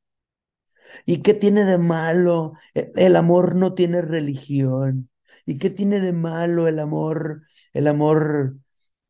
¿Y 1.05 1.21
qué 1.21 1.35
tiene 1.35 1.63
de 1.63 1.77
malo? 1.77 2.53
E, 2.73 2.91
el 2.95 3.15
amor 3.15 3.55
no 3.55 3.75
tiene 3.75 4.01
religión. 4.01 5.11
¿Y 5.45 5.59
qué 5.59 5.69
tiene 5.69 5.99
de 6.01 6.11
malo 6.11 6.67
el 6.67 6.79
amor? 6.79 7.43
El 7.71 7.85
amor 7.87 8.57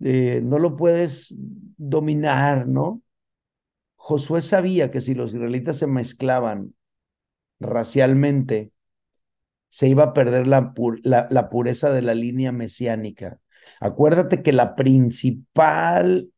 eh, 0.02 0.42
no 0.44 0.60
lo 0.60 0.76
puedes 0.76 1.34
dominar, 1.78 2.68
¿no? 2.68 3.02
Josué 3.96 4.42
sabía 4.42 4.92
que 4.92 5.00
si 5.00 5.16
los 5.16 5.34
israelitas 5.34 5.78
se 5.78 5.88
mezclaban 5.88 6.76
racialmente, 7.62 8.74
se 9.72 9.88
iba 9.88 10.04
a 10.04 10.14
perder 10.14 10.48
la, 10.48 10.74
la 11.04 11.50
pureza 11.50 11.92
de 11.92 12.02
la 12.02 12.14
línea 12.14 12.52
mesiánica. 12.52 13.40
Acuérdate 13.80 14.44
que 14.44 14.52
la 14.52 14.76
principal, 14.76 16.32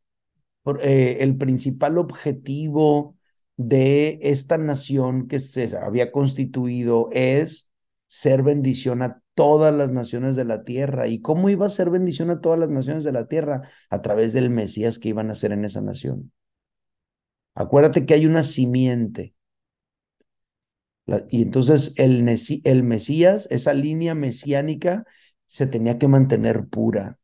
eh, 0.82 1.18
el 1.20 1.38
principal 1.38 1.98
objetivo 1.98 3.18
de 3.58 4.20
esta 4.22 4.58
nación 4.58 5.28
que 5.28 5.40
se 5.40 5.76
había 5.78 6.12
constituido 6.12 7.10
es 7.12 7.72
ser 8.08 8.44
bendición 8.44 9.02
a 9.02 9.22
todas 9.34 9.74
las 9.74 9.92
naciones 9.92 10.36
de 10.36 10.46
la 10.46 10.64
tierra. 10.64 11.08
¿Y 11.08 11.22
cómo 11.22 11.50
iba 11.50 11.66
a 11.66 11.70
ser 11.70 11.90
bendición 11.90 12.30
a 12.30 12.40
todas 12.40 12.60
las 12.60 12.70
naciones 12.70 13.04
de 13.04 13.14
la 13.14 13.28
tierra? 13.28 13.68
A 13.90 14.02
través 14.04 14.34
del 14.34 14.52
Mesías 14.52 15.00
que 15.00 15.10
iban 15.10 15.32
a 15.32 15.36
ser 15.36 15.52
en 15.54 15.66
esa 15.66 15.82
nación. 15.82 16.32
Acuérdate 17.56 18.06
que 18.06 18.14
hay 18.14 18.28
una 18.28 18.44
simiente. 18.44 19.34
Y 21.30 21.42
entonces 21.42 21.94
el, 21.98 22.28
el 22.64 22.84
Mesías, 22.84 23.48
esa 23.52 23.74
línea 23.74 24.16
mesiánica, 24.16 25.04
se 25.48 25.68
tenía 25.68 26.00
que 26.00 26.08
mantener 26.08 26.68
pura. 26.68 27.20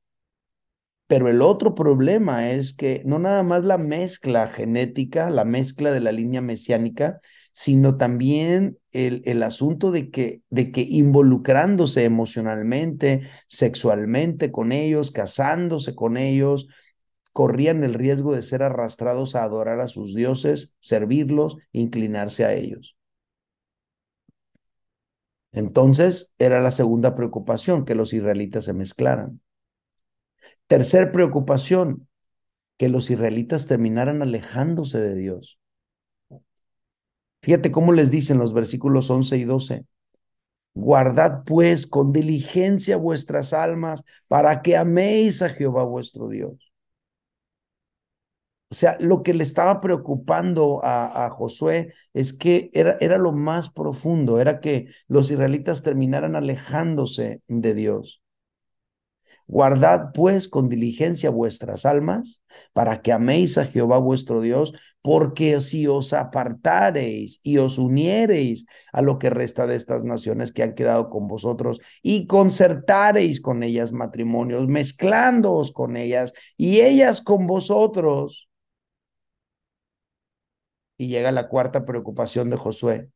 Pero 1.07 1.27
el 1.27 1.41
otro 1.41 1.74
problema 1.74 2.51
es 2.51 2.74
que 2.74 3.01
no 3.05 3.17
nada 3.17 3.41
más 3.41 3.63
la 3.65 3.79
mezcla 3.79 4.48
genética, 4.48 5.31
la 5.31 5.43
mezcla 5.43 5.91
de 5.91 6.01
la 6.01 6.12
línea 6.12 6.41
mesiánica, 6.41 7.19
sino 7.51 7.98
también 7.98 8.77
el, 8.91 9.24
el 9.25 9.41
asunto 9.41 9.89
de 9.91 10.12
que, 10.12 10.43
de 10.51 10.71
que 10.71 10.81
involucrándose 10.81 12.03
emocionalmente, 12.03 13.21
sexualmente 13.48 14.51
con 14.51 14.71
ellos, 14.71 15.09
casándose 15.09 15.95
con 15.95 16.15
ellos, 16.15 16.67
corrían 17.33 17.83
el 17.83 17.95
riesgo 17.95 18.36
de 18.36 18.43
ser 18.43 18.62
arrastrados 18.62 19.33
a 19.36 19.43
adorar 19.43 19.79
a 19.79 19.88
sus 19.88 20.13
dioses, 20.13 20.75
servirlos, 20.79 21.57
inclinarse 21.71 22.45
a 22.45 22.53
ellos. 22.53 22.98
Entonces 25.51 26.33
era 26.37 26.61
la 26.61 26.71
segunda 26.71 27.15
preocupación, 27.15 27.85
que 27.85 27.95
los 27.95 28.13
israelitas 28.13 28.65
se 28.65 28.73
mezclaran. 28.73 29.41
Tercer 30.67 31.11
preocupación, 31.11 32.07
que 32.77 32.89
los 32.89 33.09
israelitas 33.09 33.67
terminaran 33.67 34.21
alejándose 34.21 34.99
de 34.99 35.15
Dios. 35.15 35.59
Fíjate 37.41 37.71
cómo 37.71 37.93
les 37.93 38.11
dicen 38.11 38.37
los 38.37 38.53
versículos 38.53 39.09
11 39.09 39.37
y 39.37 39.43
12. 39.43 39.85
Guardad 40.73 41.43
pues 41.45 41.87
con 41.87 42.13
diligencia 42.13 42.97
vuestras 42.97 43.53
almas 43.53 44.03
para 44.27 44.61
que 44.61 44.77
améis 44.77 45.41
a 45.41 45.49
Jehová 45.49 45.83
vuestro 45.83 46.27
Dios. 46.29 46.68
O 48.71 48.75
sea, 48.75 48.97
lo 48.99 49.23
que 49.23 49.33
le 49.33 49.43
estaba 49.43 49.81
preocupando 49.81 50.83
a, 50.83 51.25
a 51.25 51.29
Josué 51.31 51.93
es 52.13 52.33
que 52.33 52.69
era, 52.73 52.97
era 52.99 53.17
lo 53.17 53.31
más 53.31 53.69
profundo, 53.71 54.39
era 54.39 54.59
que 54.59 54.88
los 55.07 55.31
israelitas 55.31 55.81
terminaran 55.81 56.35
alejándose 56.35 57.41
de 57.47 57.73
Dios. 57.73 58.21
Guardad 59.47 60.11
pues 60.13 60.47
con 60.47 60.69
diligencia 60.69 61.31
vuestras 61.31 61.85
almas 61.85 62.43
para 62.73 63.01
que 63.01 63.11
améis 63.11 63.57
a 63.57 63.65
Jehová 63.65 63.97
vuestro 63.97 64.41
Dios, 64.41 64.73
porque 65.01 65.59
si 65.61 65.88
os 65.88 66.13
apartareis 66.13 67.39
y 67.41 67.57
os 67.57 67.79
uniereis 67.79 68.65
a 68.93 69.01
lo 69.01 69.17
que 69.17 69.31
resta 69.31 69.65
de 69.65 69.75
estas 69.75 70.03
naciones 70.03 70.51
que 70.51 70.61
han 70.61 70.75
quedado 70.75 71.09
con 71.09 71.27
vosotros 71.27 71.79
y 72.03 72.27
concertareis 72.27 73.41
con 73.41 73.63
ellas 73.63 73.91
matrimonios, 73.91 74.67
mezclándoos 74.67 75.71
con 75.71 75.97
ellas 75.97 76.31
y 76.55 76.81
ellas 76.81 77.21
con 77.21 77.47
vosotros, 77.47 78.48
Y 80.99 81.07
llega 81.07 81.31
la 81.31 81.47
cuarta 81.47 81.85
preocupación 81.85 82.51
de 82.51 82.57
Josué, 82.57 83.09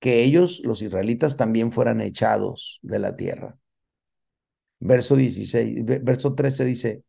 que 0.00 0.24
ellos, 0.24 0.62
los 0.64 0.82
israelitas, 0.82 1.36
también 1.36 1.70
fueran 1.70 2.00
echados 2.00 2.80
de 2.82 2.98
la 2.98 3.14
tierra. 3.14 3.58
Verso 4.80 5.14
16, 5.14 5.84
verso 5.84 6.34
13 6.34 6.64
dice, 6.64 7.04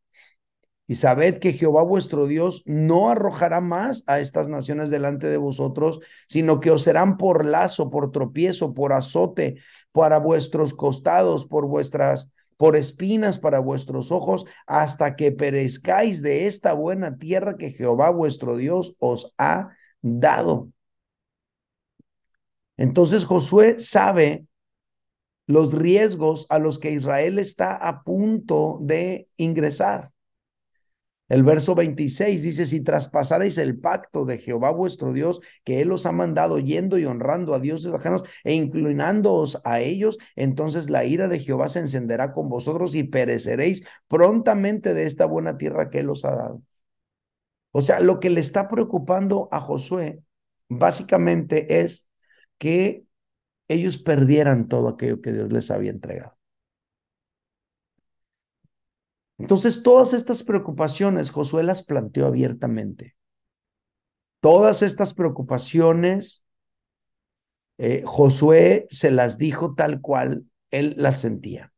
y 0.89 0.95
sabed 0.95 1.37
que 1.37 1.53
Jehová 1.53 1.83
vuestro 1.83 2.25
Dios 2.25 2.63
no 2.65 3.11
arrojará 3.11 3.61
más 3.61 4.03
a 4.07 4.19
estas 4.19 4.47
naciones 4.49 4.89
delante 4.89 5.27
de 5.27 5.37
vosotros, 5.37 5.99
sino 6.27 6.59
que 6.59 6.71
os 6.71 6.81
serán 6.81 7.17
por 7.17 7.45
lazo, 7.45 7.91
por 7.91 8.11
tropiezo, 8.11 8.73
por 8.73 8.91
azote, 8.91 9.61
para 9.91 10.17
vuestros 10.17 10.73
costados, 10.73 11.45
por 11.45 11.67
vuestras, 11.67 12.31
por 12.59 12.75
espinas 12.75 13.39
para 13.39 13.59
vuestros 13.59 14.11
ojos, 14.11 14.43
hasta 14.67 15.15
que 15.15 15.31
perezcáis 15.31 16.21
de 16.21 16.45
esta 16.45 16.73
buena 16.73 17.17
tierra 17.17 17.55
que 17.55 17.71
Jehová 17.71 18.09
vuestro 18.09 18.57
Dios 18.57 18.97
os 18.99 19.33
ha 19.37 19.69
dado. 20.01 20.69
Entonces 22.75 23.23
Josué 23.23 23.79
sabe 23.79 24.45
los 25.47 25.73
riesgos 25.73 26.47
a 26.49 26.59
los 26.59 26.79
que 26.79 26.91
Israel 26.91 27.39
está 27.39 27.77
a 27.77 28.03
punto 28.03 28.79
de 28.81 29.29
ingresar. 29.37 30.11
El 31.29 31.43
verso 31.43 31.75
26 31.75 32.41
dice, 32.41 32.65
si 32.65 32.83
traspasarais 32.83 33.57
el 33.59 33.79
pacto 33.79 34.25
de 34.25 34.39
Jehová 34.39 34.71
vuestro 34.71 35.13
Dios, 35.13 35.39
que 35.63 35.81
Él 35.81 35.91
os 35.91 36.05
ha 36.07 36.11
mandado 36.11 36.59
yendo 36.59 36.97
y 36.97 37.05
honrando 37.05 37.53
a 37.53 37.59
dioses 37.59 37.93
ajenos 37.93 38.23
e 38.43 38.55
inclinándoos 38.55 39.61
a 39.63 39.79
ellos, 39.79 40.17
entonces 40.35 40.89
la 40.89 41.05
ira 41.05 41.27
de 41.27 41.39
Jehová 41.39 41.69
se 41.69 41.79
encenderá 41.79 42.33
con 42.33 42.49
vosotros 42.49 42.95
y 42.95 43.03
pereceréis 43.03 43.83
prontamente 44.07 44.93
de 44.95 45.05
esta 45.05 45.25
buena 45.25 45.57
tierra 45.57 45.89
que 45.91 45.99
Él 45.99 46.09
os 46.09 46.25
ha 46.25 46.35
dado. 46.35 46.63
O 47.71 47.81
sea, 47.81 47.99
lo 47.99 48.19
que 48.19 48.29
le 48.29 48.41
está 48.41 48.67
preocupando 48.67 49.47
a 49.51 49.59
Josué 49.59 50.23
básicamente 50.69 51.81
es 51.81 52.07
que 52.57 53.05
ellos 53.67 53.99
perdieran 53.99 54.67
todo 54.67 54.89
aquello 54.89 55.21
que 55.21 55.31
Dios 55.33 55.51
les 55.53 55.69
había 55.71 55.91
entregado. 55.91 56.38
Entonces, 59.39 59.83
todas 59.83 60.13
estas 60.13 60.43
preocupaciones 60.43 61.31
Josué 61.31 61.63
las 61.63 61.83
planteó 61.83 62.27
abiertamente. 62.27 63.15
Todas 64.41 64.81
estas 64.81 65.13
preocupaciones, 65.13 66.43
eh, 67.77 68.03
Josué 68.05 68.85
se 68.89 69.11
las 69.11 69.37
dijo 69.37 69.73
tal 69.75 70.01
cual 70.01 70.45
él 70.71 70.93
las 70.97 71.21
sentía. 71.21 71.73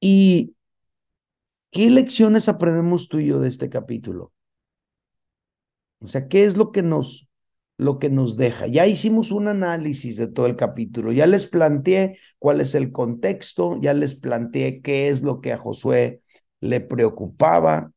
¿Y 0.00 0.54
qué 1.70 1.90
lecciones 1.90 2.48
aprendemos 2.48 3.08
tú 3.08 3.18
y 3.18 3.26
yo 3.26 3.40
de 3.40 3.48
este 3.48 3.68
capítulo? 3.68 4.32
O 6.00 6.08
sea, 6.08 6.28
¿qué 6.28 6.44
es 6.44 6.56
lo 6.56 6.72
que 6.72 6.82
nos 6.82 7.30
lo 7.76 7.98
que 7.98 8.10
nos 8.10 8.36
deja. 8.36 8.66
Ya 8.66 8.86
hicimos 8.86 9.30
un 9.30 9.48
análisis 9.48 10.16
de 10.16 10.28
todo 10.28 10.46
el 10.46 10.56
capítulo, 10.56 11.12
ya 11.12 11.26
les 11.26 11.46
planteé 11.46 12.18
cuál 12.38 12.60
es 12.60 12.74
el 12.74 12.92
contexto, 12.92 13.78
ya 13.80 13.94
les 13.94 14.14
planteé 14.14 14.80
qué 14.82 15.08
es 15.08 15.22
lo 15.22 15.40
que 15.40 15.52
a 15.52 15.58
Josué 15.58 16.22
le 16.60 16.80
preocupaba. 16.80 17.92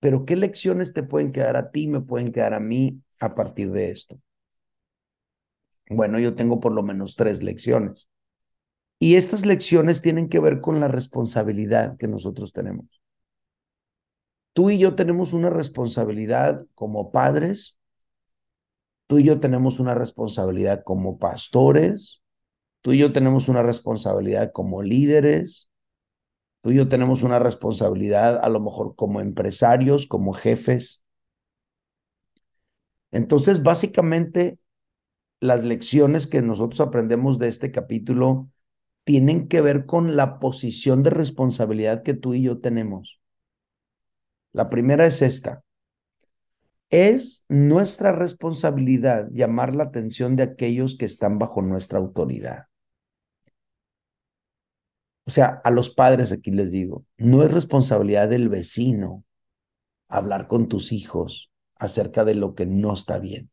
Pero 0.00 0.24
¿qué 0.26 0.36
lecciones 0.36 0.92
te 0.92 1.02
pueden 1.02 1.32
quedar 1.32 1.56
a 1.56 1.70
ti, 1.70 1.88
me 1.88 2.00
pueden 2.00 2.32
quedar 2.32 2.54
a 2.54 2.60
mí 2.60 3.00
a 3.20 3.34
partir 3.34 3.70
de 3.70 3.90
esto? 3.90 4.20
Bueno, 5.88 6.18
yo 6.18 6.34
tengo 6.34 6.60
por 6.60 6.72
lo 6.72 6.82
menos 6.82 7.16
tres 7.16 7.42
lecciones. 7.42 8.08
Y 8.98 9.16
estas 9.16 9.46
lecciones 9.46 10.02
tienen 10.02 10.28
que 10.28 10.40
ver 10.40 10.60
con 10.60 10.80
la 10.80 10.88
responsabilidad 10.88 11.96
que 11.98 12.08
nosotros 12.08 12.52
tenemos. 12.52 13.01
Tú 14.52 14.70
y 14.70 14.78
yo 14.78 14.94
tenemos 14.94 15.32
una 15.32 15.50
responsabilidad 15.50 16.66
como 16.74 17.10
padres, 17.10 17.78
tú 19.06 19.18
y 19.18 19.24
yo 19.24 19.40
tenemos 19.40 19.80
una 19.80 19.94
responsabilidad 19.94 20.82
como 20.84 21.18
pastores, 21.18 22.22
tú 22.82 22.92
y 22.92 22.98
yo 22.98 23.12
tenemos 23.12 23.48
una 23.48 23.62
responsabilidad 23.62 24.52
como 24.52 24.82
líderes, 24.82 25.70
tú 26.60 26.70
y 26.70 26.76
yo 26.76 26.88
tenemos 26.88 27.22
una 27.22 27.38
responsabilidad 27.38 28.40
a 28.44 28.48
lo 28.50 28.60
mejor 28.60 28.94
como 28.96 29.20
empresarios, 29.20 30.06
como 30.06 30.34
jefes. 30.34 31.04
Entonces, 33.10 33.62
básicamente, 33.62 34.58
las 35.40 35.64
lecciones 35.64 36.26
que 36.26 36.42
nosotros 36.42 36.80
aprendemos 36.80 37.38
de 37.38 37.48
este 37.48 37.72
capítulo 37.72 38.50
tienen 39.04 39.48
que 39.48 39.62
ver 39.62 39.86
con 39.86 40.16
la 40.16 40.40
posición 40.40 41.02
de 41.02 41.10
responsabilidad 41.10 42.02
que 42.02 42.14
tú 42.14 42.34
y 42.34 42.42
yo 42.42 42.60
tenemos. 42.60 43.21
La 44.52 44.68
primera 44.68 45.06
es 45.06 45.22
esta. 45.22 45.62
Es 46.90 47.46
nuestra 47.48 48.12
responsabilidad 48.12 49.28
llamar 49.30 49.74
la 49.74 49.84
atención 49.84 50.36
de 50.36 50.42
aquellos 50.42 50.96
que 50.98 51.06
están 51.06 51.38
bajo 51.38 51.62
nuestra 51.62 51.98
autoridad. 51.98 52.66
O 55.24 55.30
sea, 55.30 55.60
a 55.64 55.70
los 55.70 55.90
padres 55.90 56.32
aquí 56.32 56.50
les 56.50 56.70
digo, 56.70 57.06
no 57.16 57.42
es 57.42 57.50
responsabilidad 57.50 58.28
del 58.28 58.48
vecino 58.48 59.24
hablar 60.08 60.48
con 60.48 60.68
tus 60.68 60.92
hijos 60.92 61.50
acerca 61.76 62.24
de 62.24 62.34
lo 62.34 62.54
que 62.54 62.66
no 62.66 62.92
está 62.92 63.18
bien. 63.18 63.50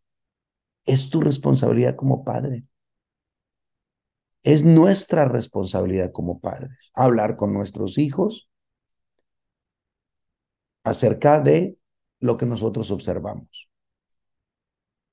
Es 0.85 1.09
tu 1.09 1.21
responsabilidad 1.21 1.95
como 1.95 2.25
padre. 2.25 2.65
Es 4.43 4.63
nuestra 4.63 5.25
responsabilidad 5.25 6.11
como 6.11 6.39
padres 6.39 6.91
hablar 6.93 7.37
con 7.37 7.53
nuestros 7.53 7.97
hijos 7.97 8.48
acerca 10.83 11.39
de 11.39 11.77
lo 12.19 12.37
que 12.37 12.45
nosotros 12.45 12.91
observamos. 12.91 13.69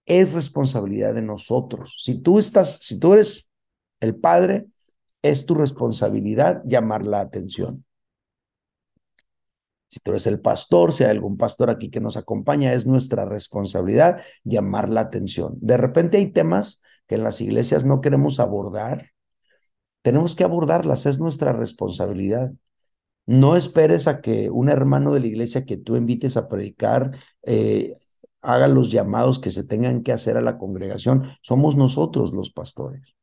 Es 0.04 0.32
responsabilidad 0.32 1.14
de 1.14 1.22
nosotros. 1.22 1.96
Si 1.98 2.20
tú 2.20 2.38
estás, 2.38 2.78
si 2.82 2.98
tú 2.98 3.14
eres 3.14 3.50
el 4.00 4.16
padre, 4.16 4.66
es 5.22 5.46
tu 5.46 5.54
responsabilidad 5.54 6.62
llamar 6.64 7.04
la 7.04 7.20
atención. 7.20 7.84
Si 9.88 10.00
tú 10.00 10.10
eres 10.10 10.26
el 10.26 10.40
pastor, 10.40 10.92
si 10.92 11.04
hay 11.04 11.10
algún 11.10 11.36
pastor 11.36 11.70
aquí 11.70 11.90
que 11.90 12.00
nos 12.00 12.16
acompaña, 12.16 12.72
es 12.72 12.86
nuestra 12.86 13.24
responsabilidad 13.24 14.20
llamar 14.44 14.88
la 14.88 15.00
atención. 15.00 15.54
De 15.60 15.76
repente 15.76 16.18
hay 16.18 16.32
temas 16.32 16.82
que 17.06 17.14
en 17.14 17.22
las 17.22 17.40
iglesias 17.40 17.84
no 17.84 18.00
queremos 18.00 18.40
abordar. 18.40 19.10
Tenemos 20.02 20.36
que 20.36 20.44
abordarlas, 20.44 21.06
es 21.06 21.20
nuestra 21.20 21.52
responsabilidad. 21.52 22.52
No 23.26 23.56
esperes 23.56 24.06
a 24.06 24.20
que 24.20 24.50
un 24.50 24.68
hermano 24.68 25.12
de 25.12 25.20
la 25.20 25.26
iglesia 25.26 25.64
que 25.64 25.76
tú 25.76 25.96
invites 25.96 26.36
a 26.36 26.48
predicar 26.48 27.18
eh, 27.42 27.96
haga 28.40 28.68
los 28.68 28.92
llamados 28.92 29.40
que 29.40 29.50
se 29.50 29.64
tengan 29.64 30.02
que 30.02 30.12
hacer 30.12 30.36
a 30.36 30.40
la 30.40 30.58
congregación. 30.58 31.24
Somos 31.42 31.76
nosotros 31.76 32.32
los 32.32 32.50
pastores. 32.50 33.16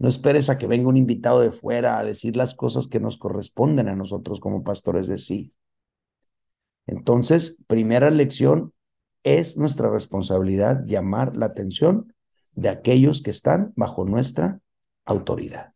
No 0.00 0.08
esperes 0.08 0.50
a 0.50 0.58
que 0.58 0.66
venga 0.66 0.88
un 0.88 0.96
invitado 0.96 1.40
de 1.40 1.52
fuera 1.52 1.98
a 1.98 2.04
decir 2.04 2.36
las 2.36 2.54
cosas 2.54 2.88
que 2.88 3.00
nos 3.00 3.18
corresponden 3.18 3.88
a 3.88 3.96
nosotros 3.96 4.40
como 4.40 4.64
pastores 4.64 5.06
de 5.06 5.18
sí. 5.18 5.52
Entonces, 6.86 7.62
primera 7.66 8.10
lección, 8.10 8.72
es 9.24 9.56
nuestra 9.56 9.90
responsabilidad 9.90 10.84
llamar 10.86 11.36
la 11.36 11.46
atención 11.46 12.14
de 12.52 12.68
aquellos 12.68 13.22
que 13.22 13.30
están 13.30 13.72
bajo 13.76 14.04
nuestra 14.04 14.60
autoridad. 15.04 15.74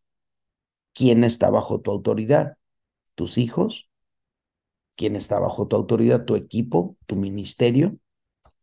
¿Quién 0.95 1.25
está 1.25 1.51
bajo 1.51 1.81
tu 1.81 1.91
autoridad? 1.91 2.57
Tus 3.15 3.39
hijos, 3.39 3.91
quien 4.97 5.17
está 5.17 5.39
bajo 5.39 5.69
tu 5.69 5.77
autoridad, 5.77 6.25
tu 6.25 6.37
equipo, 6.37 6.97
tu 7.07 7.17
ministerio, 7.17 7.99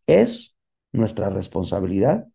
es 0.07 0.57
nuestra 0.91 1.29
responsabilidad 1.29 2.27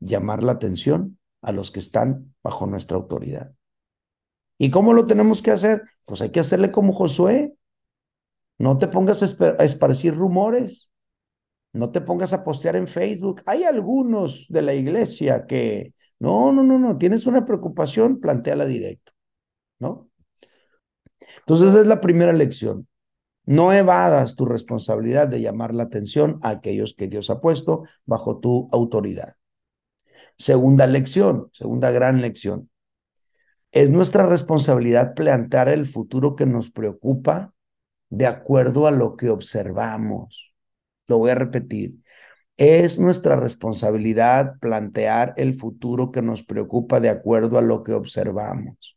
llamar 0.00 0.42
la 0.42 0.52
atención 0.52 1.18
a 1.42 1.52
los 1.52 1.70
que 1.70 1.80
están 1.80 2.34
bajo 2.42 2.66
nuestra 2.66 2.96
autoridad. 2.96 3.54
¿Y 4.58 4.70
cómo 4.70 4.92
lo 4.94 5.06
tenemos 5.06 5.42
que 5.42 5.50
hacer? 5.50 5.82
Pues 6.04 6.22
hay 6.22 6.30
que 6.30 6.40
hacerle 6.40 6.72
como 6.72 6.92
Josué. 6.92 7.54
No 8.58 8.78
te 8.78 8.88
pongas 8.88 9.22
a 9.22 9.64
esparcir 9.64 10.14
rumores. 10.14 10.90
No 11.72 11.90
te 11.90 12.00
pongas 12.00 12.32
a 12.32 12.42
postear 12.42 12.76
en 12.76 12.88
Facebook. 12.88 13.42
Hay 13.44 13.64
algunos 13.64 14.46
de 14.48 14.62
la 14.62 14.72
iglesia 14.72 15.46
que, 15.46 15.92
no, 16.18 16.52
no, 16.52 16.62
no, 16.62 16.78
no, 16.78 16.96
tienes 16.96 17.26
una 17.26 17.44
preocupación, 17.44 18.18
planteala 18.18 18.64
directo, 18.64 19.12
¿no? 19.78 20.08
Entonces, 21.40 21.68
esa 21.68 21.80
es 21.80 21.86
la 21.86 22.00
primera 22.00 22.32
lección. 22.32 22.88
No 23.44 23.72
evadas 23.72 24.34
tu 24.34 24.44
responsabilidad 24.44 25.28
de 25.28 25.40
llamar 25.40 25.74
la 25.74 25.84
atención 25.84 26.40
a 26.42 26.50
aquellos 26.50 26.94
que 26.94 27.06
Dios 27.06 27.30
ha 27.30 27.40
puesto 27.40 27.84
bajo 28.04 28.38
tu 28.38 28.66
autoridad. 28.72 29.36
Segunda 30.36 30.86
lección, 30.86 31.48
segunda 31.52 31.90
gran 31.90 32.20
lección. 32.20 32.70
Es 33.70 33.90
nuestra 33.90 34.26
responsabilidad 34.26 35.14
plantear 35.14 35.68
el 35.68 35.86
futuro 35.86 36.34
que 36.34 36.46
nos 36.46 36.70
preocupa 36.70 37.54
de 38.10 38.26
acuerdo 38.26 38.86
a 38.86 38.90
lo 38.90 39.16
que 39.16 39.30
observamos. 39.30 40.54
Lo 41.06 41.18
voy 41.18 41.30
a 41.30 41.34
repetir. 41.34 41.96
Es 42.56 42.98
nuestra 42.98 43.36
responsabilidad 43.36 44.58
plantear 44.60 45.34
el 45.36 45.54
futuro 45.54 46.10
que 46.10 46.22
nos 46.22 46.42
preocupa 46.42 47.00
de 47.00 47.10
acuerdo 47.10 47.58
a 47.58 47.62
lo 47.62 47.82
que 47.82 47.92
observamos. 47.92 48.95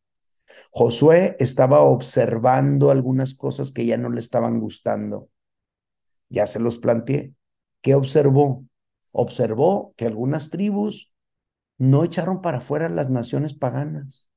Josué 0.71 1.35
estaba 1.39 1.81
observando 1.81 2.91
algunas 2.91 3.33
cosas 3.33 3.71
que 3.71 3.85
ya 3.85 3.97
no 3.97 4.09
le 4.09 4.19
estaban 4.19 4.59
gustando. 4.59 5.29
Ya 6.29 6.47
se 6.47 6.59
los 6.59 6.77
planteé. 6.77 7.33
¿Qué 7.81 7.95
observó? 7.95 8.65
Observó 9.11 9.93
que 9.97 10.05
algunas 10.05 10.49
tribus 10.49 11.13
no 11.77 12.03
echaron 12.03 12.41
para 12.41 12.59
afuera 12.59 12.89
las 12.89 13.09
naciones 13.09 13.53
paganas. 13.53 14.29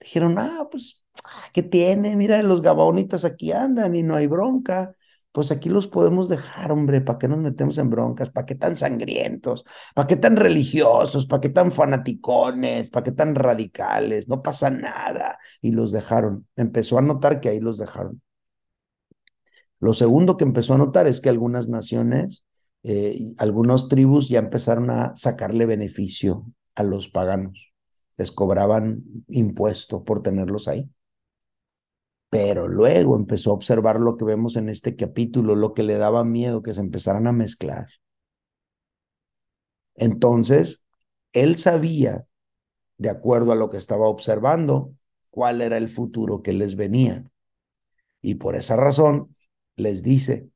Dijeron, 0.00 0.38
ah, 0.38 0.68
pues, 0.70 1.04
¿qué 1.52 1.62
tiene? 1.62 2.16
Mira, 2.16 2.42
los 2.42 2.62
gabaonitas 2.62 3.24
aquí 3.24 3.52
andan 3.52 3.94
y 3.96 4.02
no 4.02 4.16
hay 4.16 4.26
bronca 4.26 4.94
pues 5.34 5.50
aquí 5.50 5.68
los 5.68 5.88
podemos 5.88 6.28
dejar, 6.28 6.70
hombre, 6.70 7.00
¿para 7.00 7.18
qué 7.18 7.26
nos 7.26 7.38
metemos 7.38 7.76
en 7.78 7.90
broncas? 7.90 8.30
¿Para 8.30 8.46
qué 8.46 8.54
tan 8.54 8.78
sangrientos? 8.78 9.64
¿Para 9.92 10.06
qué 10.06 10.14
tan 10.14 10.36
religiosos? 10.36 11.26
¿Para 11.26 11.40
qué 11.40 11.48
tan 11.48 11.72
fanaticones? 11.72 12.88
¿Para 12.88 13.02
qué 13.02 13.10
tan 13.10 13.34
radicales? 13.34 14.28
No 14.28 14.42
pasa 14.42 14.70
nada. 14.70 15.36
Y 15.60 15.72
los 15.72 15.90
dejaron. 15.90 16.46
Empezó 16.54 16.98
a 16.98 17.02
notar 17.02 17.40
que 17.40 17.48
ahí 17.48 17.58
los 17.58 17.78
dejaron. 17.78 18.22
Lo 19.80 19.92
segundo 19.92 20.36
que 20.36 20.44
empezó 20.44 20.74
a 20.74 20.78
notar 20.78 21.08
es 21.08 21.20
que 21.20 21.30
algunas 21.30 21.68
naciones, 21.68 22.46
eh, 22.84 23.34
algunas 23.38 23.88
tribus 23.88 24.28
ya 24.28 24.38
empezaron 24.38 24.88
a 24.90 25.16
sacarle 25.16 25.66
beneficio 25.66 26.46
a 26.76 26.84
los 26.84 27.08
paganos. 27.08 27.72
Les 28.16 28.30
cobraban 28.30 29.02
impuesto 29.26 30.04
por 30.04 30.22
tenerlos 30.22 30.68
ahí. 30.68 30.93
Pero 32.34 32.66
luego 32.66 33.14
empezó 33.14 33.50
a 33.50 33.54
observar 33.54 34.00
lo 34.00 34.16
que 34.16 34.24
vemos 34.24 34.56
en 34.56 34.68
este 34.68 34.96
capítulo, 34.96 35.54
lo 35.54 35.72
que 35.72 35.84
le 35.84 35.94
daba 35.94 36.24
miedo, 36.24 36.62
que 36.62 36.74
se 36.74 36.80
empezaran 36.80 37.28
a 37.28 37.32
mezclar. 37.32 37.86
Entonces, 39.94 40.84
él 41.32 41.56
sabía, 41.56 42.26
de 42.98 43.08
acuerdo 43.08 43.52
a 43.52 43.54
lo 43.54 43.70
que 43.70 43.76
estaba 43.76 44.08
observando, 44.08 44.92
cuál 45.30 45.60
era 45.60 45.76
el 45.76 45.88
futuro 45.88 46.42
que 46.42 46.52
les 46.52 46.74
venía. 46.74 47.24
Y 48.20 48.34
por 48.34 48.56
esa 48.56 48.74
razón 48.74 49.32
les 49.76 50.02
dice, 50.02 50.50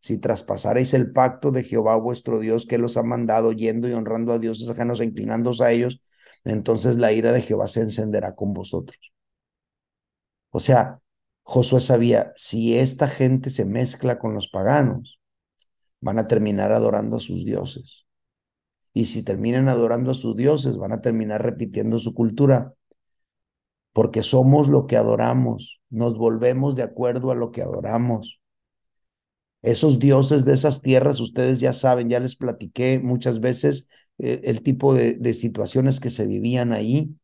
si 0.00 0.18
traspasaréis 0.18 0.92
el 0.92 1.14
pacto 1.14 1.50
de 1.50 1.62
Jehová 1.62 1.96
vuestro 1.96 2.40
Dios 2.40 2.66
que 2.66 2.76
los 2.76 2.98
ha 2.98 3.02
mandado 3.02 3.52
yendo 3.52 3.88
y 3.88 3.94
honrando 3.94 4.34
a 4.34 4.38
dioses 4.38 4.68
ajenos 4.68 5.00
e 5.00 5.04
inclinándose 5.04 5.64
a 5.64 5.72
ellos, 5.72 6.02
entonces 6.44 6.98
la 6.98 7.10
ira 7.10 7.32
de 7.32 7.40
Jehová 7.40 7.68
se 7.68 7.80
encenderá 7.80 8.34
con 8.34 8.52
vosotros. 8.52 9.13
O 10.56 10.60
sea, 10.60 11.00
Josué 11.42 11.80
sabía, 11.80 12.32
si 12.36 12.78
esta 12.78 13.08
gente 13.08 13.50
se 13.50 13.64
mezcla 13.64 14.20
con 14.20 14.34
los 14.34 14.46
paganos, 14.46 15.18
van 16.00 16.20
a 16.20 16.28
terminar 16.28 16.70
adorando 16.70 17.16
a 17.16 17.20
sus 17.20 17.44
dioses. 17.44 18.06
Y 18.92 19.06
si 19.06 19.24
terminan 19.24 19.68
adorando 19.68 20.12
a 20.12 20.14
sus 20.14 20.36
dioses, 20.36 20.76
van 20.76 20.92
a 20.92 21.00
terminar 21.00 21.42
repitiendo 21.42 21.98
su 21.98 22.14
cultura. 22.14 22.72
Porque 23.92 24.22
somos 24.22 24.68
lo 24.68 24.86
que 24.86 24.96
adoramos, 24.96 25.80
nos 25.90 26.16
volvemos 26.16 26.76
de 26.76 26.84
acuerdo 26.84 27.32
a 27.32 27.34
lo 27.34 27.50
que 27.50 27.60
adoramos. 27.60 28.40
Esos 29.62 29.98
dioses 29.98 30.44
de 30.44 30.54
esas 30.54 30.82
tierras, 30.82 31.18
ustedes 31.18 31.58
ya 31.58 31.72
saben, 31.72 32.08
ya 32.08 32.20
les 32.20 32.36
platiqué 32.36 33.00
muchas 33.00 33.40
veces 33.40 33.88
eh, 34.18 34.42
el 34.44 34.62
tipo 34.62 34.94
de, 34.94 35.14
de 35.14 35.34
situaciones 35.34 35.98
que 35.98 36.10
se 36.10 36.28
vivían 36.28 36.72
ahí 36.72 37.16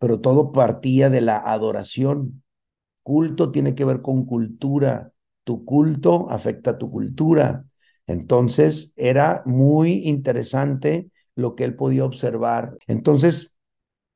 pero 0.00 0.20
todo 0.20 0.52
partía 0.52 1.10
de 1.10 1.20
la 1.20 1.38
adoración. 1.38 2.42
Culto 3.02 3.52
tiene 3.52 3.74
que 3.74 3.84
ver 3.84 4.02
con 4.02 4.24
cultura. 4.26 5.12
Tu 5.44 5.64
culto 5.64 6.30
afecta 6.30 6.72
a 6.72 6.78
tu 6.78 6.90
cultura. 6.90 7.66
Entonces 8.06 8.92
era 8.96 9.42
muy 9.46 10.08
interesante 10.08 11.10
lo 11.36 11.54
que 11.56 11.64
él 11.64 11.76
podía 11.76 12.04
observar. 12.04 12.76
Entonces, 12.86 13.56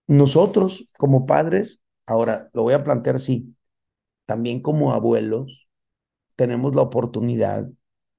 nosotros 0.06 0.90
como 0.98 1.26
padres, 1.26 1.82
ahora 2.06 2.50
lo 2.54 2.62
voy 2.62 2.74
a 2.74 2.84
plantear 2.84 3.16
así, 3.16 3.54
también 4.26 4.60
como 4.62 4.92
abuelos, 4.92 5.68
tenemos 6.36 6.74
la 6.74 6.82
oportunidad 6.82 7.68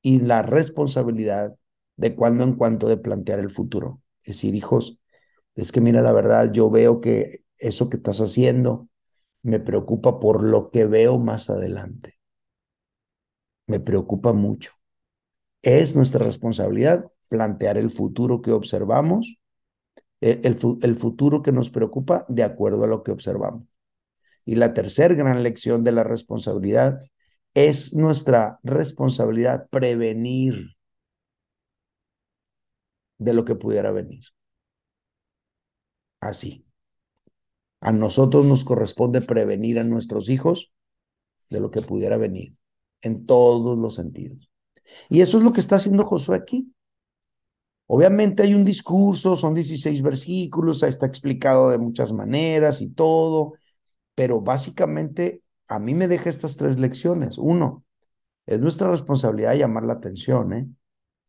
y 0.01 0.21
la 0.21 0.41
responsabilidad 0.41 1.55
de 1.97 2.15
cuando 2.15 2.43
en 2.43 2.55
cuando 2.55 2.87
de 2.87 2.97
plantear 2.97 3.39
el 3.39 3.49
futuro. 3.51 4.01
Es 4.23 4.37
decir, 4.37 4.55
hijos, 4.55 4.99
es 5.55 5.71
que 5.71 5.81
mira, 5.81 6.01
la 6.01 6.13
verdad, 6.13 6.51
yo 6.53 6.69
veo 6.69 7.01
que 7.01 7.41
eso 7.59 7.89
que 7.89 7.97
estás 7.97 8.19
haciendo 8.19 8.89
me 9.41 9.59
preocupa 9.59 10.19
por 10.19 10.43
lo 10.43 10.71
que 10.71 10.85
veo 10.85 11.17
más 11.17 11.49
adelante. 11.49 12.19
Me 13.67 13.79
preocupa 13.79 14.33
mucho. 14.33 14.71
Es 15.61 15.95
nuestra 15.95 16.25
responsabilidad 16.25 17.11
plantear 17.27 17.77
el 17.77 17.91
futuro 17.91 18.41
que 18.41 18.51
observamos, 18.51 19.37
el, 20.21 20.57
el, 20.81 20.95
futuro 20.95 21.41
que 21.41 21.51
nos 21.51 21.69
preocupa 21.69 22.25
de 22.27 22.43
acuerdo 22.43 22.83
a 22.83 22.87
lo 22.87 23.03
que 23.03 23.11
observamos. 23.11 23.67
Y 24.45 24.55
la 24.55 24.73
tercera 24.73 25.13
gran 25.13 25.43
lección 25.43 25.83
de 25.83 25.91
la 25.91 26.03
responsabilidad 26.03 26.99
es 27.53 27.93
nuestra 27.93 28.59
responsabilidad 28.63 29.69
prevenir 29.69 30.75
de 33.17 33.33
lo 33.33 33.45
que 33.45 33.55
pudiera 33.55 33.91
venir. 33.91 34.23
Así. 36.21 36.68
A 37.81 37.91
nosotros 37.91 38.45
nos 38.45 38.65
corresponde 38.65 39.21
prevenir 39.21 39.79
a 39.79 39.83
nuestros 39.83 40.29
hijos 40.29 40.73
de 41.49 41.59
lo 41.59 41.71
que 41.71 41.81
pudiera 41.81 42.17
venir, 42.17 42.55
en 43.01 43.25
todos 43.25 43.77
los 43.77 43.95
sentidos. 43.95 44.49
Y 45.09 45.21
eso 45.21 45.37
es 45.37 45.43
lo 45.43 45.53
que 45.53 45.59
está 45.59 45.77
haciendo 45.77 46.03
Josué 46.03 46.35
aquí. 46.35 46.73
Obviamente 47.87 48.43
hay 48.43 48.53
un 48.53 48.65
discurso, 48.65 49.35
son 49.35 49.55
16 49.55 50.01
versículos, 50.03 50.83
está 50.83 51.07
explicado 51.07 51.69
de 51.69 51.79
muchas 51.79 52.13
maneras 52.13 52.81
y 52.81 52.91
todo, 52.91 53.53
pero 54.13 54.41
básicamente 54.41 55.41
a 55.67 55.79
mí 55.79 55.95
me 55.95 56.07
deja 56.07 56.29
estas 56.29 56.55
tres 56.57 56.77
lecciones. 56.77 57.37
Uno, 57.37 57.85
es 58.45 58.59
nuestra 58.59 58.91
responsabilidad 58.91 59.55
llamar 59.55 59.85
la 59.85 59.93
atención. 59.93 60.53
¿eh? 60.53 60.67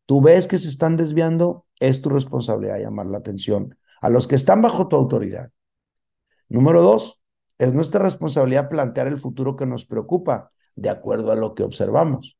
Tú 0.05 0.21
ves 0.21 0.47
que 0.47 0.57
se 0.57 0.67
están 0.67 0.97
desviando, 0.97 1.65
es 1.79 2.01
tu 2.01 2.09
responsabilidad 2.09 2.79
llamar 2.79 3.07
la 3.07 3.19
atención 3.19 3.77
a 4.01 4.09
los 4.09 4.27
que 4.27 4.35
están 4.35 4.61
bajo 4.61 4.87
tu 4.87 4.95
autoridad. 4.95 5.51
Número 6.51 6.81
dos, 6.81 7.21
es 7.59 7.73
nuestra 7.73 8.03
responsabilidad 8.03 8.67
plantear 8.67 9.07
el 9.07 9.17
futuro 9.17 9.55
que 9.55 9.65
nos 9.65 9.85
preocupa 9.85 10.51
de 10.75 10.89
acuerdo 10.89 11.31
a 11.31 11.37
lo 11.37 11.55
que 11.55 11.63
observamos. 11.63 12.37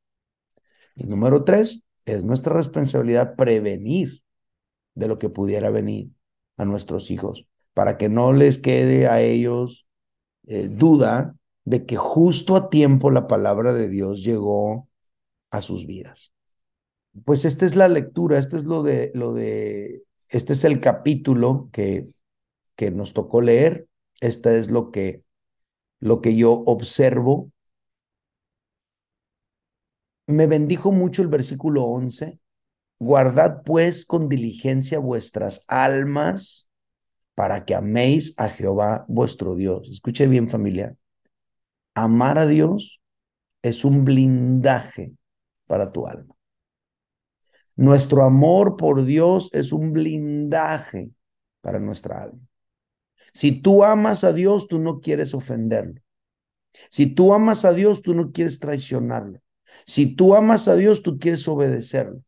Y 0.98 1.06
número 1.06 1.46
tres, 1.46 1.86
es 2.04 2.26
nuestra 2.26 2.54
responsabilidad 2.54 3.38
prevenir 3.38 4.22
de 4.96 5.08
lo 5.08 5.18
que 5.18 5.30
pudiera 5.30 5.70
venir 5.70 6.10
a 6.58 6.66
nuestros 6.66 7.10
hijos, 7.10 7.48
para 7.74 7.98
que 7.98 8.10
no 8.10 8.34
les 8.34 8.58
quede 8.58 9.08
a 9.08 9.22
ellos 9.22 9.88
eh, 10.46 10.68
duda 10.68 11.38
de 11.64 11.86
que 11.86 11.96
justo 11.96 12.58
a 12.58 12.70
tiempo 12.70 13.12
la 13.12 13.28
palabra 13.28 13.72
de 13.72 13.88
Dios 13.88 14.26
llegó 14.26 14.90
a 15.52 15.62
sus 15.62 15.88
vidas. 15.88 16.34
Pues 17.24 17.46
esta 17.46 17.66
es 17.66 17.78
la 17.78 17.88
lectura, 17.88 18.40
este 18.40 18.58
es 18.58 18.66
lo 18.66 18.84
de, 18.84 19.14
lo 19.16 19.32
de, 19.34 20.04
este 20.28 20.52
es 20.52 20.66
el 20.66 20.82
capítulo 20.82 21.70
que, 21.72 22.10
que 22.76 22.92
nos 22.92 23.14
tocó 23.14 23.40
leer 23.40 23.88
esta 24.22 24.56
es 24.56 24.72
lo 24.72 24.92
que, 24.92 25.24
lo 26.00 26.22
que 26.22 26.36
yo 26.36 26.54
observo. 26.66 27.52
Me 30.28 30.48
bendijo 30.48 30.92
mucho 30.92 31.22
el 31.22 31.28
versículo 31.28 31.84
11. 31.84 32.40
Guardad 33.00 33.64
pues 33.66 34.06
con 34.06 34.30
diligencia 34.30 35.00
vuestras 35.00 35.66
almas 35.68 36.72
para 37.34 37.66
que 37.66 37.76
améis 37.76 38.36
a 38.38 38.48
Jehová 38.50 39.06
vuestro 39.08 39.56
Dios. 39.56 39.90
Escuche 39.90 40.28
bien 40.28 40.50
familia. 40.50 40.96
Amar 41.96 42.38
a 42.38 42.46
Dios 42.46 43.02
es 43.64 43.84
un 43.84 44.06
blindaje 44.06 45.14
para 45.66 45.92
tu 45.92 46.08
alma. 46.08 46.36
Nuestro 47.76 48.24
amor 48.24 48.78
por 48.78 49.06
Dios 49.06 49.50
es 49.54 49.74
un 49.74 49.94
blindaje 49.94 51.12
para 51.62 51.80
nuestra 51.80 52.24
alma. 52.24 52.51
Si 53.34 53.62
tú 53.62 53.84
amas 53.84 54.24
a 54.24 54.34
Dios, 54.34 54.68
tú 54.68 54.80
no 54.80 55.00
quieres 55.00 55.34
ofenderlo. 55.34 56.02
Si 56.90 57.08
tú 57.08 57.34
amas 57.34 57.66
a 57.66 57.74
Dios, 57.74 58.02
tú 58.02 58.14
no 58.14 58.32
quieres 58.32 58.60
traicionarlo. 58.60 59.40
Si 59.86 60.16
tú 60.16 60.36
amas 60.36 60.68
a 60.68 60.76
Dios, 60.76 61.02
tú 61.02 61.20
quieres 61.20 61.48
obedecerlo. 61.48 62.22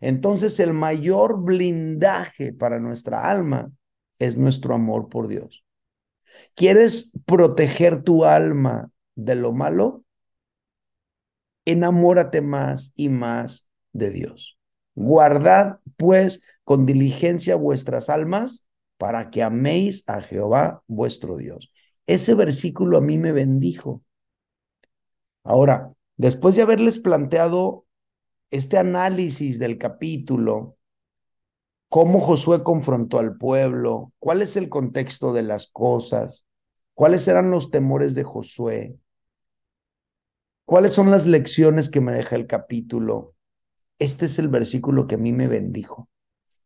Entonces 0.00 0.60
el 0.60 0.74
mayor 0.74 1.42
blindaje 1.42 2.52
para 2.52 2.80
nuestra 2.80 3.30
alma 3.30 3.70
es 4.18 4.36
nuestro 4.36 4.74
amor 4.74 5.08
por 5.08 5.28
Dios. 5.28 5.64
¿Quieres 6.54 7.22
proteger 7.24 8.02
tu 8.02 8.24
alma 8.24 8.90
de 9.14 9.34
lo 9.36 9.52
malo? 9.52 10.04
Enamórate 11.64 12.42
más 12.42 12.92
y 12.94 13.08
más 13.08 13.70
de 13.92 14.10
Dios. 14.10 14.58
Guardad 14.94 15.80
pues 15.96 16.42
con 16.64 16.86
diligencia 16.86 17.56
vuestras 17.56 18.10
almas 18.10 18.65
para 18.98 19.30
que 19.30 19.42
améis 19.42 20.04
a 20.08 20.20
Jehová 20.20 20.82
vuestro 20.86 21.36
Dios. 21.36 21.70
Ese 22.06 22.34
versículo 22.34 22.98
a 22.98 23.00
mí 23.00 23.18
me 23.18 23.32
bendijo. 23.32 24.02
Ahora, 25.44 25.92
después 26.16 26.56
de 26.56 26.62
haberles 26.62 26.98
planteado 26.98 27.84
este 28.50 28.78
análisis 28.78 29.58
del 29.58 29.78
capítulo, 29.78 30.76
cómo 31.88 32.20
Josué 32.20 32.62
confrontó 32.62 33.18
al 33.18 33.36
pueblo, 33.36 34.12
cuál 34.18 34.42
es 34.42 34.56
el 34.56 34.68
contexto 34.68 35.32
de 35.32 35.42
las 35.42 35.66
cosas, 35.66 36.46
cuáles 36.94 37.26
eran 37.28 37.50
los 37.50 37.70
temores 37.70 38.14
de 38.14 38.24
Josué, 38.24 38.96
cuáles 40.64 40.92
son 40.92 41.10
las 41.10 41.26
lecciones 41.26 41.90
que 41.90 42.00
me 42.00 42.12
deja 42.12 42.36
el 42.36 42.46
capítulo. 42.46 43.34
Este 43.98 44.26
es 44.26 44.38
el 44.38 44.48
versículo 44.48 45.06
que 45.06 45.14
a 45.16 45.18
mí 45.18 45.32
me 45.32 45.48
bendijo. 45.48 46.08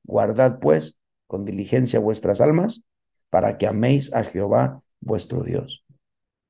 Guardad 0.04 0.58
pues 0.58 0.99
con 1.30 1.44
diligencia 1.44 2.00
vuestras 2.00 2.40
almas 2.40 2.82
para 3.30 3.56
que 3.56 3.68
améis 3.68 4.12
a 4.12 4.24
Jehová 4.24 4.82
vuestro 5.00 5.44
Dios. 5.44 5.84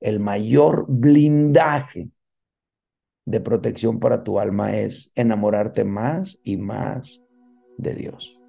El 0.00 0.20
mayor 0.20 0.86
blindaje 0.88 2.08
de 3.26 3.40
protección 3.42 4.00
para 4.00 4.24
tu 4.24 4.40
alma 4.40 4.74
es 4.74 5.12
enamorarte 5.16 5.84
más 5.84 6.40
y 6.44 6.56
más 6.56 7.22
de 7.76 7.94
Dios. 7.94 8.40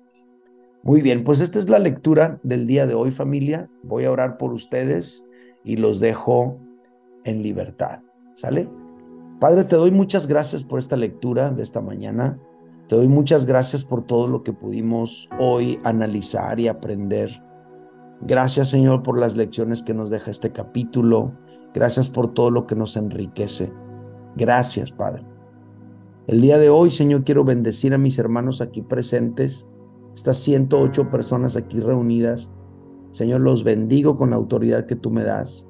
Muy 0.83 1.01
bien, 1.01 1.25
pues 1.25 1.41
esta 1.41 1.59
es 1.59 1.67
la 1.67 1.79
lectura 1.79 2.39
del 2.43 2.65
día 2.65 2.87
de 2.87 2.93
hoy 2.93 3.11
familia. 3.11 3.69
Voy 3.83 4.05
a 4.05 4.11
orar 4.11 4.37
por 4.37 4.53
ustedes 4.53 5.25
y 5.65 5.75
los 5.75 5.99
dejo 5.99 6.57
en 7.25 7.43
libertad. 7.43 7.99
¿Sale? 8.35 8.69
Padre, 9.41 9.65
te 9.65 9.75
doy 9.75 9.91
muchas 9.91 10.27
gracias 10.27 10.63
por 10.63 10.79
esta 10.79 10.95
lectura 10.95 11.51
de 11.51 11.63
esta 11.63 11.81
mañana. 11.81 12.39
Te 12.91 12.97
doy 12.97 13.07
muchas 13.07 13.45
gracias 13.45 13.85
por 13.85 14.05
todo 14.05 14.27
lo 14.27 14.43
que 14.43 14.51
pudimos 14.51 15.29
hoy 15.39 15.79
analizar 15.85 16.59
y 16.59 16.67
aprender. 16.67 17.41
Gracias 18.19 18.67
Señor 18.69 19.01
por 19.01 19.17
las 19.17 19.37
lecciones 19.37 19.81
que 19.81 19.93
nos 19.93 20.09
deja 20.09 20.29
este 20.29 20.51
capítulo. 20.51 21.31
Gracias 21.73 22.09
por 22.09 22.33
todo 22.33 22.51
lo 22.51 22.67
que 22.67 22.75
nos 22.75 22.97
enriquece. 22.97 23.71
Gracias 24.35 24.91
Padre. 24.91 25.25
El 26.27 26.41
día 26.41 26.57
de 26.57 26.69
hoy, 26.69 26.91
Señor, 26.91 27.23
quiero 27.23 27.45
bendecir 27.45 27.93
a 27.93 27.97
mis 27.97 28.19
hermanos 28.19 28.59
aquí 28.59 28.81
presentes 28.81 29.65
estas 30.13 30.39
108 30.39 31.09
personas 31.09 31.55
aquí 31.55 31.79
reunidas. 31.79 32.51
Señor, 33.13 33.39
los 33.39 33.63
bendigo 33.63 34.17
con 34.17 34.31
la 34.31 34.35
autoridad 34.35 34.85
que 34.85 34.97
tú 34.97 35.11
me 35.11 35.23
das. 35.23 35.65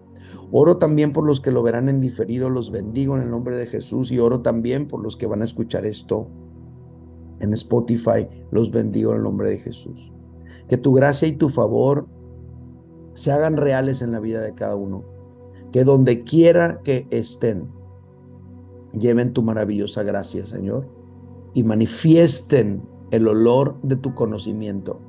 Oro 0.52 0.78
también 0.78 1.14
por 1.14 1.28
los 1.28 1.40
que 1.40 1.52
lo 1.52 1.62
verán 1.62 1.88
en 1.88 2.02
diferido, 2.02 2.50
los 2.50 2.72
bendigo 2.72 3.16
en 3.16 3.22
el 3.22 3.30
nombre 3.30 3.58
de 3.58 3.68
Jesús 3.68 4.12
y 4.12 4.18
oro 4.18 4.42
también 4.42 4.88
por 4.88 5.04
los 5.04 5.18
que 5.18 5.28
van 5.28 5.44
a 5.44 5.46
escuchar 5.46 5.86
esto 5.86 6.28
en 7.42 7.54
Spotify, 7.54 8.28
los 8.52 8.72
bendigo 8.72 9.12
en 9.12 9.18
el 9.18 9.24
nombre 9.24 9.50
de 9.50 9.60
Jesús. 9.60 10.12
Que 10.70 10.78
tu 10.78 10.94
gracia 10.94 11.28
y 11.28 11.36
tu 11.36 11.50
favor 11.50 12.08
se 13.14 13.32
hagan 13.32 13.58
reales 13.58 14.02
en 14.02 14.12
la 14.12 14.20
vida 14.20 14.42
de 14.42 14.54
cada 14.54 14.76
uno. 14.76 15.04
Que 15.72 15.84
donde 15.84 16.24
quiera 16.24 16.82
que 16.84 17.08
estén, 17.10 17.70
lleven 18.94 19.34
tu 19.34 19.42
maravillosa 19.42 20.04
gracia, 20.04 20.46
Señor, 20.46 20.88
y 21.54 21.64
manifiesten 21.64 22.84
el 23.12 23.28
olor 23.28 23.82
de 23.82 23.96
tu 23.96 24.14
conocimiento. 24.16 25.00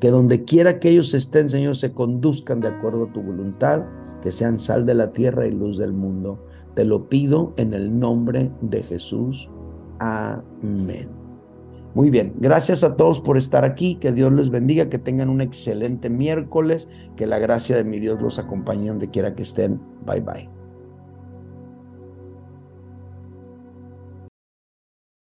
Que 0.00 0.10
donde 0.10 0.44
quiera 0.44 0.80
que 0.80 0.90
ellos 0.90 1.14
estén, 1.14 1.50
Señor, 1.50 1.76
se 1.76 1.92
conduzcan 1.92 2.60
de 2.60 2.68
acuerdo 2.68 3.04
a 3.04 3.12
tu 3.12 3.22
voluntad, 3.22 3.84
que 4.22 4.32
sean 4.32 4.58
sal 4.58 4.86
de 4.86 4.94
la 4.94 5.12
tierra 5.12 5.46
y 5.46 5.50
luz 5.50 5.78
del 5.78 5.92
mundo. 5.92 6.44
Te 6.74 6.84
lo 6.84 7.08
pido 7.08 7.54
en 7.56 7.74
el 7.74 7.98
nombre 7.98 8.52
de 8.60 8.82
Jesús. 8.82 9.50
Amén. 9.98 11.17
Muy 11.98 12.10
bien, 12.10 12.34
gracias 12.38 12.84
a 12.84 12.96
todos 12.96 13.20
por 13.20 13.36
estar 13.36 13.64
aquí, 13.64 13.96
que 13.96 14.12
Dios 14.12 14.32
les 14.32 14.50
bendiga, 14.50 14.88
que 14.88 15.00
tengan 15.00 15.28
un 15.28 15.40
excelente 15.40 16.08
miércoles, 16.08 16.88
que 17.16 17.26
la 17.26 17.40
gracia 17.40 17.74
de 17.74 17.82
mi 17.82 17.98
Dios 17.98 18.22
los 18.22 18.38
acompañe 18.38 18.86
donde 18.86 19.10
quiera 19.10 19.34
que 19.34 19.42
estén. 19.42 19.80
Bye 20.06 20.20
bye. 20.20 20.57